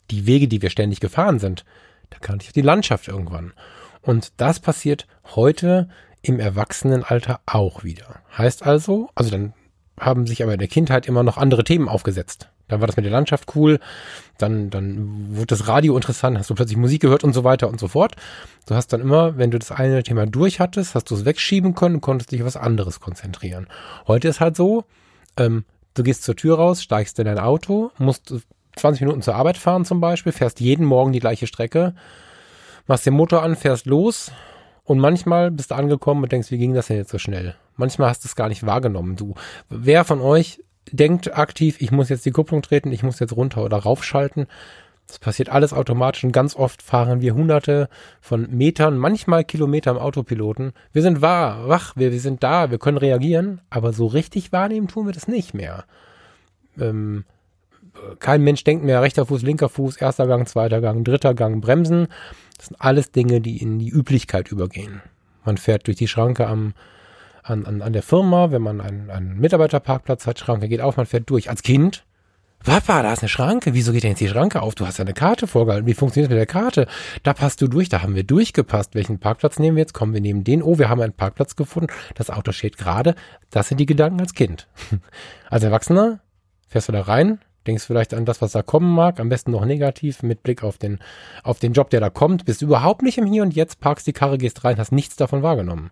Die 0.10 0.26
Wege, 0.26 0.48
die 0.48 0.62
wir 0.62 0.70
ständig 0.70 1.02
gefahren 1.02 1.40
sind, 1.40 1.66
da 2.12 2.18
kannte 2.20 2.46
ich 2.46 2.54
die 2.54 2.62
Landschaft 2.62 3.10
irgendwann. 3.10 3.54
Und 4.02 4.32
das 4.38 4.60
passiert 4.60 5.06
heute 5.36 5.90
im 6.24 6.40
Erwachsenenalter 6.40 7.42
auch 7.46 7.84
wieder. 7.84 8.22
Heißt 8.36 8.66
also, 8.66 9.10
also 9.14 9.30
dann 9.30 9.54
haben 10.00 10.26
sich 10.26 10.42
aber 10.42 10.54
in 10.54 10.60
der 10.60 10.68
Kindheit 10.68 11.06
immer 11.08 11.22
noch 11.22 11.38
andere 11.38 11.64
Themen 11.64 11.88
aufgesetzt. 11.88 12.50
Dann 12.70 12.80
war 12.80 12.88
das 12.88 12.96
mit 12.96 13.06
der 13.06 13.12
Landschaft 13.12 13.56
cool. 13.56 13.80
Dann, 14.38 14.70
dann 14.70 15.36
wurde 15.36 15.48
das 15.48 15.68
Radio 15.68 15.96
interessant, 15.96 16.40
hast 16.40 16.50
du 16.50 16.56
plötzlich 16.56 16.78
Musik 16.78 17.02
gehört 17.02 17.24
und 17.24 17.34
so 17.34 17.44
weiter 17.44 17.68
und 17.68 17.80
so 17.80 17.90
fort. 17.90 18.16
Du 18.66 18.74
hast 18.74 18.88
dann 18.88 19.02
immer, 19.02 19.38
wenn 19.38 19.52
du 19.52 19.60
das 19.60 19.72
eine 19.72 20.02
Thema 20.02 20.26
durch 20.26 20.60
hattest, 20.60 20.96
hast 20.96 21.12
du 21.12 21.16
es 21.16 21.26
wegschieben 21.26 21.76
können 21.76 21.96
und 21.96 22.02
konntest 22.02 22.32
dich 22.32 22.42
auf 22.42 22.48
was 22.48 22.58
anderes 22.58 23.02
konzentrieren. 23.02 23.68
Heute 24.08 24.30
ist 24.30 24.40
halt 24.40 24.56
so, 24.56 24.86
ähm, 25.38 25.66
du 25.94 26.04
gehst 26.04 26.24
zur 26.24 26.38
Tür 26.38 26.56
raus, 26.56 26.82
steigst 26.82 27.20
in 27.20 27.26
dein 27.26 27.38
Auto, 27.38 27.92
musst 27.98 28.34
20 28.78 29.02
Minuten 29.02 29.22
zur 29.22 29.36
Arbeit 29.36 29.58
fahren 29.58 29.86
zum 29.86 30.00
Beispiel, 30.00 30.32
fährst 30.32 30.62
jeden 30.62 30.86
Morgen 30.86 31.12
die 31.12 31.20
gleiche 31.20 31.48
Strecke, 31.48 31.94
machst 32.88 33.06
den 33.06 33.14
Motor 33.14 33.44
an, 33.44 33.58
fährst 33.58 33.86
los 33.86 34.32
und 34.84 35.00
manchmal 35.00 35.52
bist 35.52 35.72
du 35.72 35.76
angekommen 35.76 36.24
und 36.24 36.32
denkst, 36.32 36.52
wie 36.52 36.58
ging 36.58 36.74
das 36.74 36.88
denn 36.88 36.98
jetzt 36.98 37.12
so 37.12 37.18
schnell? 37.18 37.56
Manchmal 37.76 38.10
hast 38.10 38.24
du 38.24 38.28
es 38.28 38.36
gar 38.36 38.50
nicht 38.50 38.66
wahrgenommen. 38.66 39.16
Du, 39.16 39.36
wer 39.70 40.04
von 40.04 40.22
euch 40.22 40.64
denkt 40.92 41.38
aktiv, 41.38 41.78
ich 41.80 41.92
muss 41.92 42.10
jetzt 42.10 42.26
die 42.26 42.32
Kupplung 42.32 42.62
treten, 42.62 42.92
ich 42.92 43.04
muss 43.04 43.20
jetzt 43.20 43.36
runter 43.36 43.64
oder 43.64 43.78
raufschalten? 43.78 44.48
Das 45.08 45.20
passiert 45.20 45.50
alles 45.50 45.74
automatisch 45.74 46.24
und 46.24 46.32
ganz 46.32 46.56
oft 46.56 46.82
fahren 46.82 47.22
wir 47.22 47.34
hunderte 47.36 47.90
von 48.22 48.50
Metern, 48.50 48.98
manchmal 48.98 49.44
Kilometer 49.44 49.92
im 49.92 49.98
Autopiloten. 49.98 50.72
Wir 50.94 51.02
sind 51.02 51.22
wahr, 51.22 51.68
wach, 51.68 51.96
wir, 51.96 52.12
wir 52.12 52.20
sind 52.20 52.42
da, 52.42 52.72
wir 52.72 52.80
können 52.80 52.98
reagieren, 52.98 53.62
aber 53.70 53.92
so 53.92 54.08
richtig 54.08 54.52
wahrnehmen 54.52 54.88
tun 54.88 55.06
wir 55.06 55.14
das 55.14 55.28
nicht 55.28 55.54
mehr. 55.54 55.86
Ähm, 56.80 57.26
kein 58.20 58.42
Mensch 58.42 58.64
denkt 58.64 58.84
mehr 58.84 59.02
rechter 59.02 59.26
Fuß, 59.26 59.42
linker 59.42 59.70
Fuß, 59.70 59.98
erster 59.98 60.28
Gang, 60.28 60.48
zweiter 60.48 60.82
Gang, 60.82 61.04
dritter 61.04 61.34
Gang, 61.34 61.62
Bremsen. 61.62 62.08
Das 62.58 62.68
sind 62.68 62.82
alles 62.82 63.12
Dinge, 63.12 63.42
die 63.42 63.62
in 63.62 63.80
die 63.80 63.90
Üblichkeit 63.90 64.50
übergehen. 64.52 65.02
Man 65.46 65.58
fährt 65.58 65.88
durch 65.88 65.98
die 65.98 66.08
Schranke 66.08 66.48
am, 66.48 66.74
an, 67.44 67.66
an, 67.66 67.82
an 67.82 67.94
der 67.94 68.04
Firma, 68.04 68.52
wenn 68.52 68.62
man 68.62 68.82
einen, 68.82 69.10
einen 69.10 69.40
Mitarbeiterparkplatz 69.40 70.28
hat, 70.28 70.40
Schranke 70.40 70.68
geht 70.68 70.82
auf, 70.82 70.98
man 70.98 71.06
fährt 71.06 71.30
durch. 71.30 71.50
Als 71.50 71.64
Kind, 71.64 72.06
Papa, 72.64 73.04
da 73.04 73.12
ist 73.12 73.22
eine 73.22 73.28
Schranke. 73.28 73.74
Wieso 73.74 73.92
geht 73.92 74.04
denn 74.04 74.12
jetzt 74.12 74.22
die 74.22 74.30
Schranke 74.30 74.62
auf? 74.62 74.74
Du 74.76 74.88
hast 74.88 74.98
ja 74.98 75.04
eine 75.04 75.14
Karte 75.14 75.48
vorgehalten. 75.48 75.86
Wie 75.86 75.94
funktioniert 75.94 76.30
mit 76.30 76.40
der 76.40 76.46
Karte? 76.46 76.88
Da 77.22 77.34
passt 77.34 77.62
du 77.62 77.68
durch. 77.68 77.90
Da 77.90 78.02
haben 78.02 78.16
wir 78.16 78.24
durchgepasst. 78.24 78.96
Welchen 78.96 79.20
Parkplatz 79.20 79.60
nehmen 79.60 79.76
wir 79.76 79.82
jetzt? 79.82 79.94
Kommen 79.94 80.14
wir 80.14 80.22
neben 80.22 80.46
den. 80.46 80.64
Oh, 80.64 80.80
wir 80.80 80.88
haben 80.88 81.02
einen 81.02 81.12
Parkplatz 81.12 81.58
gefunden. 81.58 81.92
Das 82.16 82.30
Auto 82.30 82.54
steht 82.54 82.78
gerade. 82.78 83.16
Das 83.50 83.68
sind 83.68 83.80
die 83.80 83.86
Gedanken 83.86 84.22
als 84.22 84.34
Kind. 84.34 84.70
Als 85.50 85.64
Erwachsener 85.64 86.22
fährst 86.70 86.88
du 86.88 86.94
da 86.94 87.02
rein, 87.02 87.40
denkst 87.68 87.86
vielleicht 87.86 88.14
an 88.14 88.26
das, 88.26 88.42
was 88.42 88.52
da 88.52 88.62
kommen 88.62 88.94
mag, 88.94 89.20
am 89.20 89.30
besten 89.30 89.52
noch 89.52 89.66
negativ 89.66 90.24
mit 90.24 90.44
Blick 90.44 90.64
auf 90.64 90.78
den, 90.78 91.00
auf 91.44 91.60
den 91.60 91.74
Job, 91.74 91.90
der 91.90 92.00
da 92.00 92.10
kommt, 92.10 92.46
bist 92.46 92.62
überhaupt 92.62 93.02
nicht 93.02 93.18
im 93.18 93.26
Hier 93.26 93.44
und 93.44 93.56
Jetzt, 93.56 93.80
parkst 93.80 94.06
die 94.08 94.14
Karre, 94.14 94.38
gehst 94.38 94.64
rein, 94.64 94.78
hast 94.78 94.92
nichts 94.92 95.16
davon 95.16 95.44
wahrgenommen. 95.44 95.92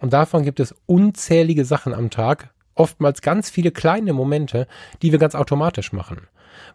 Und 0.00 0.12
davon 0.12 0.42
gibt 0.42 0.60
es 0.60 0.74
unzählige 0.86 1.64
Sachen 1.64 1.94
am 1.94 2.10
Tag, 2.10 2.50
oftmals 2.74 3.20
ganz 3.22 3.50
viele 3.50 3.70
kleine 3.70 4.12
Momente, 4.12 4.66
die 5.02 5.12
wir 5.12 5.18
ganz 5.18 5.34
automatisch 5.34 5.92
machen. 5.92 6.28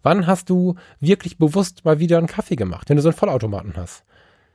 Wann 0.04 0.28
hast 0.28 0.50
du 0.50 0.76
wirklich 1.00 1.38
bewusst 1.38 1.86
mal 1.86 2.00
wieder 2.00 2.18
einen 2.18 2.28
Kaffee 2.28 2.56
gemacht, 2.56 2.90
wenn 2.90 2.98
du 2.98 3.02
so 3.02 3.10
einen 3.10 3.18
Vollautomaten 3.18 3.74
hast? 3.76 4.04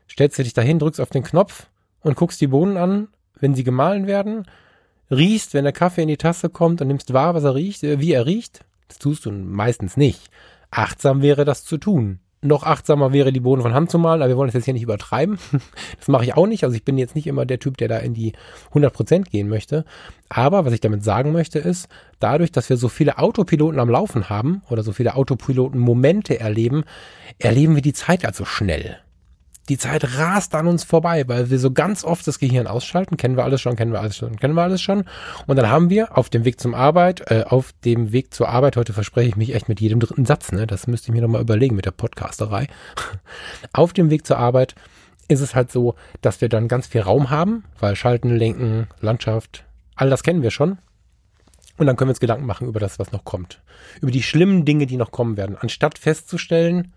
Stellst 0.08 0.38
du 0.38 0.42
dich 0.42 0.54
dahin, 0.54 0.78
drückst 0.78 1.00
auf 1.00 1.10
den 1.10 1.22
Knopf 1.22 1.66
und 2.02 2.16
guckst 2.16 2.40
die 2.40 2.48
Bohnen 2.48 2.76
an, 2.76 3.08
wenn 3.38 3.54
sie 3.54 3.64
gemahlen 3.64 4.06
werden, 4.06 4.46
riechst, 5.10 5.54
wenn 5.54 5.64
der 5.64 5.72
Kaffee 5.72 6.02
in 6.02 6.08
die 6.08 6.16
Tasse 6.16 6.48
kommt 6.48 6.80
und 6.80 6.88
nimmst 6.88 7.12
wahr, 7.12 7.34
was 7.34 7.44
er 7.44 7.54
riecht, 7.54 7.82
äh, 7.82 8.00
wie 8.00 8.12
er 8.12 8.26
riecht, 8.26 8.64
das 8.90 8.98
tust 8.98 9.24
du 9.24 9.30
meistens 9.30 9.96
nicht. 9.96 10.30
Achtsam 10.72 11.22
wäre 11.22 11.44
das 11.44 11.64
zu 11.64 11.78
tun. 11.78 12.18
Noch 12.42 12.64
achtsamer 12.64 13.12
wäre 13.12 13.32
die 13.32 13.40
Bohnen 13.40 13.62
von 13.62 13.72
Hand 13.72 13.90
zu 13.90 13.98
malen, 13.98 14.20
aber 14.20 14.30
wir 14.30 14.36
wollen 14.36 14.48
das 14.48 14.54
jetzt 14.54 14.64
hier 14.64 14.74
nicht 14.74 14.82
übertreiben. 14.82 15.38
Das 15.98 16.08
mache 16.08 16.24
ich 16.24 16.34
auch 16.34 16.46
nicht. 16.46 16.64
Also 16.64 16.74
ich 16.74 16.84
bin 16.84 16.98
jetzt 16.98 17.14
nicht 17.14 17.26
immer 17.26 17.46
der 17.46 17.60
Typ, 17.60 17.76
der 17.76 17.86
da 17.86 17.98
in 17.98 18.14
die 18.14 18.32
100% 18.72 19.30
gehen 19.30 19.48
möchte. 19.48 19.84
Aber 20.28 20.64
was 20.64 20.72
ich 20.72 20.80
damit 20.80 21.04
sagen 21.04 21.30
möchte 21.32 21.60
ist, 21.60 21.88
dadurch, 22.18 22.50
dass 22.50 22.68
wir 22.68 22.78
so 22.78 22.88
viele 22.88 23.18
Autopiloten 23.18 23.78
am 23.78 23.90
Laufen 23.90 24.28
haben 24.28 24.62
oder 24.70 24.82
so 24.82 24.92
viele 24.92 25.14
Autopiloten-Momente 25.14 26.40
erleben, 26.40 26.82
erleben 27.38 27.76
wir 27.76 27.82
die 27.82 27.92
Zeit 27.92 28.24
also 28.24 28.44
schnell 28.44 28.98
die 29.70 29.78
Zeit 29.78 30.18
rast 30.18 30.54
an 30.56 30.66
uns 30.66 30.82
vorbei, 30.82 31.26
weil 31.28 31.48
wir 31.48 31.60
so 31.60 31.70
ganz 31.70 32.04
oft 32.04 32.26
das 32.26 32.40
Gehirn 32.40 32.66
ausschalten. 32.66 33.16
Kennen 33.16 33.36
wir 33.36 33.44
alles 33.44 33.60
schon, 33.60 33.76
kennen 33.76 33.92
wir 33.92 34.00
alles 34.00 34.16
schon, 34.16 34.36
kennen 34.36 34.54
wir 34.54 34.62
alles 34.62 34.82
schon. 34.82 35.04
Und 35.46 35.56
dann 35.56 35.70
haben 35.70 35.90
wir 35.90 36.18
auf 36.18 36.28
dem 36.28 36.44
Weg 36.44 36.60
zum 36.60 36.74
Arbeit, 36.74 37.30
äh, 37.30 37.44
auf 37.46 37.72
dem 37.84 38.12
Weg 38.12 38.34
zur 38.34 38.48
Arbeit, 38.48 38.76
heute 38.76 38.92
verspreche 38.92 39.28
ich 39.28 39.36
mich 39.36 39.54
echt 39.54 39.68
mit 39.68 39.80
jedem 39.80 40.00
dritten 40.00 40.26
Satz, 40.26 40.50
ne? 40.50 40.66
Das 40.66 40.88
müsste 40.88 41.08
ich 41.08 41.14
mir 41.14 41.22
nochmal 41.22 41.40
überlegen 41.40 41.76
mit 41.76 41.86
der 41.86 41.92
Podcasterei. 41.92 42.66
auf 43.72 43.92
dem 43.92 44.10
Weg 44.10 44.26
zur 44.26 44.38
Arbeit 44.38 44.74
ist 45.28 45.40
es 45.40 45.54
halt 45.54 45.70
so, 45.70 45.94
dass 46.20 46.40
wir 46.40 46.48
dann 46.48 46.66
ganz 46.66 46.88
viel 46.88 47.02
Raum 47.02 47.30
haben, 47.30 47.62
weil 47.78 47.94
Schalten, 47.94 48.36
Lenken, 48.36 48.88
Landschaft, 49.00 49.64
all 49.94 50.10
das 50.10 50.24
kennen 50.24 50.42
wir 50.42 50.50
schon. 50.50 50.78
Und 51.78 51.86
dann 51.86 51.96
können 51.96 52.08
wir 52.08 52.12
uns 52.12 52.20
Gedanken 52.20 52.44
machen 52.44 52.66
über 52.66 52.80
das, 52.80 52.98
was 52.98 53.12
noch 53.12 53.24
kommt. 53.24 53.62
Über 54.00 54.10
die 54.10 54.24
schlimmen 54.24 54.64
Dinge, 54.64 54.86
die 54.86 54.96
noch 54.96 55.12
kommen 55.12 55.36
werden. 55.36 55.56
Anstatt 55.58 55.96
festzustellen, 55.96 56.92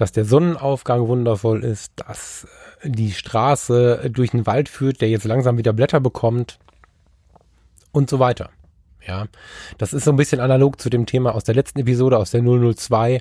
dass 0.00 0.12
der 0.12 0.24
Sonnenaufgang 0.24 1.08
wundervoll 1.08 1.62
ist, 1.62 1.92
dass 1.96 2.46
äh, 2.80 2.88
die 2.88 3.12
Straße 3.12 4.10
durch 4.10 4.30
den 4.30 4.46
Wald 4.46 4.70
führt, 4.70 5.02
der 5.02 5.10
jetzt 5.10 5.24
langsam 5.24 5.58
wieder 5.58 5.74
Blätter 5.74 6.00
bekommt 6.00 6.58
und 7.92 8.08
so 8.08 8.18
weiter. 8.18 8.48
Ja, 9.06 9.26
das 9.76 9.92
ist 9.92 10.04
so 10.04 10.10
ein 10.10 10.16
bisschen 10.16 10.40
analog 10.40 10.80
zu 10.80 10.88
dem 10.88 11.04
Thema 11.04 11.34
aus 11.34 11.44
der 11.44 11.54
letzten 11.54 11.80
Episode, 11.80 12.16
aus 12.16 12.30
der 12.30 12.42
002, 12.42 13.20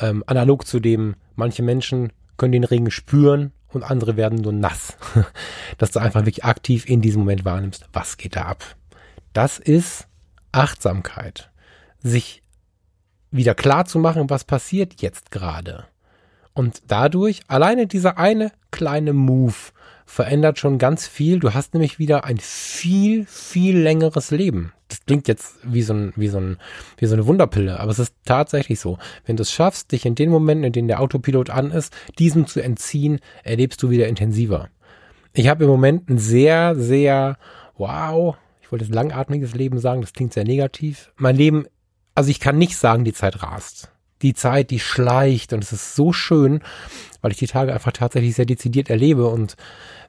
ähm, 0.00 0.24
analog 0.26 0.66
zu 0.66 0.80
dem, 0.80 1.14
manche 1.36 1.62
Menschen 1.62 2.12
können 2.36 2.52
den 2.52 2.64
Regen 2.64 2.90
spüren 2.90 3.52
und 3.68 3.84
andere 3.84 4.16
werden 4.16 4.40
nur 4.40 4.52
nass. 4.52 4.96
Dass 5.78 5.92
du 5.92 6.00
einfach 6.00 6.20
wirklich 6.20 6.44
aktiv 6.44 6.88
in 6.88 7.00
diesem 7.00 7.20
Moment 7.20 7.44
wahrnimmst, 7.44 7.88
was 7.92 8.16
geht 8.16 8.34
da 8.34 8.42
ab. 8.42 8.64
Das 9.32 9.58
ist 9.60 10.08
Achtsamkeit. 10.50 11.50
Sich 12.00 12.42
wieder 13.30 13.54
klar 13.54 13.84
zu 13.84 14.00
machen, 14.00 14.30
was 14.30 14.42
passiert 14.42 15.00
jetzt 15.00 15.30
gerade. 15.30 15.86
Und 16.58 16.82
dadurch, 16.88 17.42
alleine 17.46 17.86
dieser 17.86 18.18
eine 18.18 18.50
kleine 18.72 19.12
Move 19.12 19.54
verändert 20.06 20.58
schon 20.58 20.78
ganz 20.78 21.06
viel. 21.06 21.38
Du 21.38 21.54
hast 21.54 21.72
nämlich 21.72 22.00
wieder 22.00 22.24
ein 22.24 22.38
viel, 22.38 23.26
viel 23.26 23.78
längeres 23.78 24.32
Leben. 24.32 24.72
Das 24.88 25.06
klingt 25.06 25.28
jetzt 25.28 25.54
wie 25.62 25.82
so, 25.82 25.94
ein, 25.94 26.12
wie, 26.16 26.26
so 26.26 26.38
ein, 26.38 26.56
wie 26.96 27.06
so 27.06 27.14
eine 27.14 27.28
Wunderpille, 27.28 27.78
aber 27.78 27.92
es 27.92 28.00
ist 28.00 28.12
tatsächlich 28.24 28.80
so. 28.80 28.98
Wenn 29.24 29.36
du 29.36 29.42
es 29.42 29.52
schaffst, 29.52 29.92
dich 29.92 30.04
in 30.04 30.16
den 30.16 30.30
Momenten, 30.30 30.64
in 30.64 30.72
denen 30.72 30.88
der 30.88 31.00
Autopilot 31.00 31.48
an 31.48 31.70
ist, 31.70 31.94
diesem 32.18 32.48
zu 32.48 32.60
entziehen, 32.60 33.20
erlebst 33.44 33.80
du 33.84 33.90
wieder 33.90 34.08
intensiver. 34.08 34.68
Ich 35.34 35.46
habe 35.46 35.62
im 35.62 35.70
Moment 35.70 36.10
ein 36.10 36.18
sehr, 36.18 36.74
sehr, 36.74 37.38
wow, 37.76 38.36
ich 38.62 38.72
wollte 38.72 38.84
jetzt 38.84 38.94
langatmiges 38.94 39.54
Leben 39.54 39.78
sagen, 39.78 40.00
das 40.00 40.12
klingt 40.12 40.32
sehr 40.32 40.42
negativ. 40.42 41.12
Mein 41.18 41.36
Leben, 41.36 41.66
also 42.16 42.30
ich 42.30 42.40
kann 42.40 42.58
nicht 42.58 42.76
sagen, 42.76 43.04
die 43.04 43.12
Zeit 43.12 43.44
rast 43.44 43.92
die 44.22 44.34
Zeit, 44.34 44.70
die 44.70 44.80
schleicht 44.80 45.52
und 45.52 45.62
es 45.62 45.72
ist 45.72 45.94
so 45.94 46.12
schön, 46.12 46.60
weil 47.20 47.32
ich 47.32 47.38
die 47.38 47.46
Tage 47.46 47.72
einfach 47.72 47.92
tatsächlich 47.92 48.34
sehr 48.34 48.46
dezidiert 48.46 48.90
erlebe 48.90 49.26
und 49.26 49.56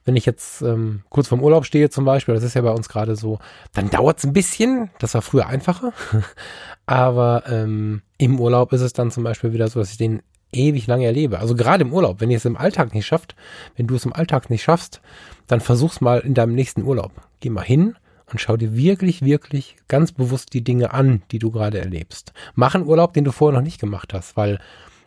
wenn 0.06 0.16
ich 0.16 0.26
jetzt 0.26 0.62
ähm, 0.62 1.04
kurz 1.10 1.28
vorm 1.28 1.44
Urlaub 1.44 1.66
stehe 1.66 1.90
zum 1.90 2.06
Beispiel, 2.06 2.34
das 2.34 2.44
ist 2.44 2.56
ja 2.56 2.62
bei 2.62 2.72
uns 2.72 2.90
gerade 2.90 3.16
so, 3.16 3.40
dann 3.74 3.90
dauert 3.90 4.20
es 4.20 4.26
ein 4.26 4.34
bisschen, 4.34 4.90
das 5.00 5.14
war 5.14 5.22
früher 5.22 5.48
einfacher, 5.48 5.94
aber 6.86 7.44
ähm, 7.48 8.02
im 8.18 8.40
Urlaub 8.40 8.74
ist 8.74 8.82
es 8.82 8.94
dann 8.94 9.12
zum 9.12 9.24
Beispiel 9.24 9.54
wieder 9.54 9.68
so, 9.68 9.80
dass 9.80 9.92
ich 9.92 9.98
den 9.98 10.22
ewig 10.52 10.88
lange 10.88 11.06
erlebe. 11.06 11.40
Also 11.40 11.56
gerade 11.56 11.84
im 11.84 11.94
Urlaub, 11.94 12.22
wenn 12.22 12.32
ihr 12.32 12.38
es 12.38 12.46
im 12.46 12.58
Alltag 12.58 12.94
nicht 12.94 13.06
schafft, 13.06 13.36
wenn 13.76 13.88
du 13.88 13.96
es 13.96 14.06
im 14.06 14.14
Alltag 14.14 14.50
nicht 14.50 14.64
schaffst, 14.64 15.02
dann 15.48 15.62
versuch's 15.62 16.02
mal 16.02 16.20
in 16.20 16.34
deinem 16.34 16.56
nächsten 16.56 16.84
Urlaub. 16.84 17.12
Geh 17.40 17.50
mal 17.50 17.64
hin, 17.64 17.96
und 18.32 18.40
schau 18.40 18.58
dir 18.58 18.76
wirklich, 18.76 19.24
wirklich 19.24 19.76
ganz 19.88 20.12
bewusst 20.12 20.54
die 20.54 20.64
Dinge 20.64 20.94
an, 20.94 21.22
die 21.32 21.40
du 21.40 21.52
gerade 21.52 21.80
erlebst. 21.80 22.34
Mach 22.56 22.76
einen 22.76 22.86
Urlaub, 22.86 23.14
den 23.14 23.24
du 23.24 23.32
vorher 23.32 23.58
noch 23.58 23.66
nicht 23.66 23.80
gemacht 23.80 24.14
hast, 24.14 24.38
weil 24.38 24.60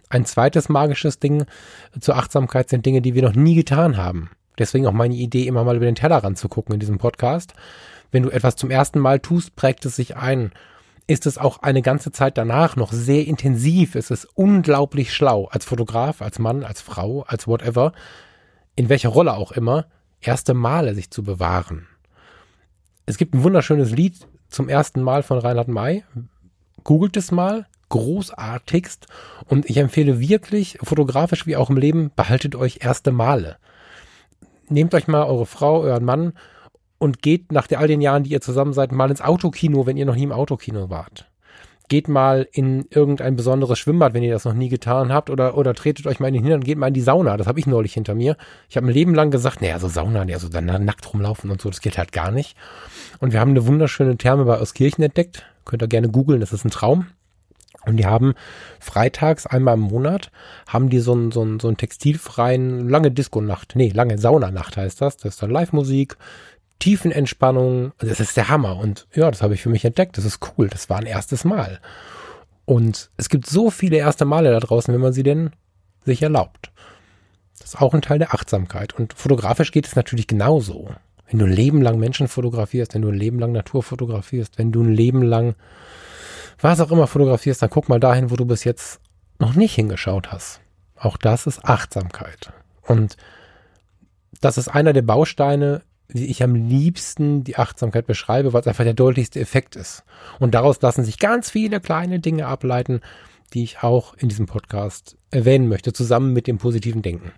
ein 0.09 0.25
zweites 0.25 0.69
magisches 0.69 1.19
Ding 1.19 1.45
zur 1.99 2.17
Achtsamkeit 2.17 2.69
sind 2.69 2.85
Dinge, 2.85 3.03
die 3.03 3.15
wir 3.15 3.23
noch 3.23 3.35
nie 3.35 3.55
getan 3.55 3.97
haben. 3.97 4.31
Deswegen 4.59 4.87
auch 4.87 4.93
meine 4.93 5.15
Idee, 5.15 5.47
immer 5.47 5.65
mal 5.65 5.77
über 5.77 5.87
den 5.87 5.95
Tellerrand 5.95 6.39
zu 6.39 6.49
gucken 6.49 6.75
in 6.75 6.81
diesem 6.81 6.99
Podcast. 6.99 7.55
Wenn 8.11 8.23
du 8.23 8.31
etwas 8.31 8.57
zum 8.57 8.71
ersten 8.71 8.99
Mal 8.99 9.21
tust, 9.21 9.57
prägt 9.57 9.87
es 9.87 9.97
sich 9.97 10.17
ein. 10.17 10.53
Ist 11.07 11.27
es 11.27 11.39
auch 11.39 11.63
eine 11.63 11.83
ganze 11.83 12.13
Zeit 12.13 12.37
danach 12.37 12.77
noch 12.77 12.93
sehr 12.93 13.27
intensiv? 13.27 13.95
Es 13.95 14.11
ist 14.11 14.29
unglaublich 14.35 15.15
schlau, 15.15 15.47
als 15.47 15.65
Fotograf, 15.65 16.21
als 16.21 16.39
Mann, 16.39 16.63
als 16.63 16.83
Frau, 16.83 17.23
als 17.23 17.47
whatever, 17.47 17.93
in 18.77 18.89
welcher 18.89 19.09
Rolle 19.09 19.35
auch 19.35 19.53
immer, 19.53 19.87
erste 20.21 20.55
Male 20.55 20.95
sich 20.95 21.11
zu 21.11 21.23
bewahren 21.23 21.87
es 23.07 23.17
gibt 23.17 23.35
ein 23.35 23.43
wunderschönes 23.43 23.91
Lied 23.91 24.27
zum 24.49 24.69
ersten 24.69 25.03
Mal 25.03 25.23
von 25.23 25.39
Reinhard 25.39 25.69
May. 25.69 26.05
Googelt 26.85 27.17
es 27.17 27.31
mal. 27.31 27.67
Großartigst. 27.89 29.07
Und 29.47 29.69
ich 29.69 29.77
empfehle 29.77 30.19
wirklich, 30.21 30.79
fotografisch 30.83 31.47
wie 31.47 31.57
auch 31.57 31.69
im 31.69 31.77
Leben, 31.77 32.11
behaltet 32.17 32.55
euch 32.55 32.79
erste 32.81 33.13
Male. 33.13 33.59
Nehmt 34.69 34.95
euch 34.95 35.09
mal 35.09 35.25
eure 35.25 35.47
Frau, 35.47 35.81
euren 35.81 36.05
Mann 36.05 36.33
und 36.99 37.21
geht 37.21 37.53
nach 37.53 37.69
all 37.71 37.89
den 37.89 38.01
Jahren, 38.01 38.23
die 38.23 38.31
ihr 38.31 38.41
zusammen 38.41 38.73
seid, 38.73 38.93
mal 38.93 39.11
ins 39.11 39.21
Autokino, 39.21 39.87
wenn 39.87 39.97
ihr 39.97 40.07
noch 40.07 40.15
nie 40.15 40.23
im 40.23 40.33
Autokino 40.33 40.89
wart 40.89 41.32
geht 41.89 42.09
mal 42.09 42.49
in 42.53 42.87
irgendein 42.91 43.37
besonderes 43.37 43.79
Schwimmbad, 43.79 44.15
wenn 44.15 44.23
ihr 44.23 44.33
das 44.33 44.45
noch 44.45 44.55
nie 44.55 44.69
getan 44.69 45.13
habt, 45.13 45.31
oder, 45.31 45.57
oder 45.57 45.75
tretet 45.75 46.07
euch 46.07 46.21
mal 46.21 46.29
in 46.29 46.35
den 46.35 46.43
Hintern 46.43 46.61
und 46.61 46.65
geht 46.65 46.79
mal 46.79 46.89
in 46.89 46.95
die 46.95 47.01
Sauna. 47.01 47.37
Das 47.37 47.47
habe 47.47 47.61
ich 47.61 47.67
neulich 47.67 47.95
hinter 47.95 48.15
mir. 48.15 48.37
Ich 48.69 48.77
habe 48.77 48.87
ein 48.87 48.93
Leben 48.93 49.15
lang 49.15 49.31
gesagt, 49.31 49.61
naja, 49.61 49.79
so 49.79 49.89
Sauna, 49.89 50.25
ja, 50.25 50.39
so 50.39 50.49
dann 50.49 50.67
nackt 50.85 51.13
rumlaufen 51.13 51.51
und 51.51 51.61
so, 51.61 51.69
das 51.69 51.81
geht 51.81 51.99
halt 51.99 52.13
gar 52.13 52.31
nicht. 52.31 52.57
Und 53.21 53.33
wir 53.33 53.41
haben 53.41 53.51
eine 53.51 53.67
wunderschöne 53.67 54.17
Therme 54.17 54.45
bei 54.45 54.59
Euskirchen 54.59 55.05
entdeckt. 55.05 55.45
Könnt 55.65 55.83
ihr 55.83 55.89
gerne 55.89 56.09
googeln, 56.09 56.41
das 56.41 56.53
ist 56.53 56.65
ein 56.65 56.71
Traum. 56.71 57.07
Und 57.85 57.97
die 57.97 58.07
haben 58.07 58.35
freitags 58.79 59.47
einmal 59.47 59.75
im 59.75 59.81
Monat, 59.81 60.31
haben 60.69 60.89
die 60.89 61.01
so 61.01 61.13
einen, 61.13 61.33
so 61.33 61.43
einen, 61.43 61.59
so 61.59 61.67
einen 61.67 61.77
textilfreien, 61.77 62.89
lange 62.89 63.11
Disco-Nacht, 63.11 63.73
nee, 63.75 63.91
lange 63.93 64.19
Saunanacht 64.19 64.77
heißt 64.77 65.01
das. 65.01 65.17
Das 65.17 65.35
ist 65.35 65.43
dann 65.43 65.51
Live-Musik, 65.51 66.17
Tiefenentspannung. 66.83 67.93
Das 67.99 68.19
ist 68.19 68.37
der 68.37 68.49
Hammer. 68.49 68.77
Und 68.77 69.07
ja, 69.15 69.31
das 69.31 69.41
habe 69.41 69.55
ich 69.55 69.63
für 69.63 69.69
mich 69.69 69.85
entdeckt. 69.85 70.19
Das 70.19 70.25
ist 70.25 70.41
cool. 70.59 70.69
Das 70.69 70.91
war 70.91 70.99
ein 70.99 71.07
erstes 71.07 71.45
Mal. 71.45 71.81
Und 72.65 73.11
es 73.17 73.29
gibt 73.29 73.47
so 73.47 73.71
viele 73.71 73.99
erste 73.99 74.25
Male 74.25 74.51
da 74.51 74.59
draußen, 74.59 74.93
wenn 74.93 75.01
man 75.01 75.13
sie 75.13 75.23
denn 75.23 75.51
sich 76.05 76.23
erlaubt. 76.23 76.73
Das 77.61 77.75
ist 77.75 77.81
auch 77.81 77.95
ein 77.95 78.03
Teil 78.03 78.19
der 78.19 78.35
Achtsamkeit. 78.35 78.95
Und 78.95 79.13
fotografisch 79.13 79.71
geht 79.71 79.87
es 79.87 79.95
natürlich 79.95 80.27
genauso. 80.27 80.91
Wenn 81.31 81.39
du 81.39 81.45
ein 81.45 81.53
Leben 81.53 81.83
lang 81.83 82.01
Menschen 82.01 82.27
fotografierst, 82.27 82.95
wenn 82.95 83.03
du 83.03 83.11
ein 83.11 83.15
Leben 83.15 83.39
lang 83.39 83.53
Natur 83.53 83.85
fotografierst, 83.85 84.59
wenn 84.59 84.73
du 84.73 84.83
ein 84.83 84.93
Leben 84.93 85.23
lang 85.23 85.55
was 86.61 86.81
auch 86.81 86.91
immer 86.91 87.07
fotografierst, 87.07 87.63
dann 87.63 87.71
guck 87.71 87.89
mal 87.89 88.01
dahin, 88.01 88.31
wo 88.31 88.37
du 88.37 88.45
bis 88.45 88.65
jetzt 88.65 89.01
noch 89.39 89.55
nicht 89.55 89.75
hingeschaut 89.75 90.33
hast. 90.33 90.61
Auch 90.97 91.17
das 91.17 91.47
ist 91.47 91.65
Achtsamkeit. 91.65 92.53
Und 92.83 93.17
das 94.41 94.59
ist 94.59 94.67
einer 94.67 94.93
der 94.93 95.03
Bausteine, 95.03 95.83
wie 96.13 96.27
ich 96.27 96.43
am 96.43 96.55
liebsten 96.55 97.45
die 97.45 97.57
Achtsamkeit 97.57 98.07
beschreibe, 98.07 98.53
weil 98.53 98.61
es 98.61 98.67
einfach 98.67 98.85
der 98.85 98.95
deutlichste 98.95 99.41
Effekt 99.41 99.77
ist. 99.77 100.05
Und 100.39 100.55
daraus 100.55 100.81
lassen 100.83 101.05
sich 101.05 101.19
ganz 101.19 101.51
viele 101.51 101.81
kleine 101.81 102.21
Dinge 102.21 102.47
ableiten, 102.47 103.01
die 103.55 103.65
ich 103.65 103.83
auch 103.83 104.15
in 104.15 104.29
diesem 104.29 104.47
Podcast 104.47 105.17
erwähnen 105.31 105.69
möchte, 105.69 105.93
zusammen 105.93 106.33
mit 106.33 106.47
dem 106.47 106.59
positiven 106.59 107.03
Denken. 107.03 107.33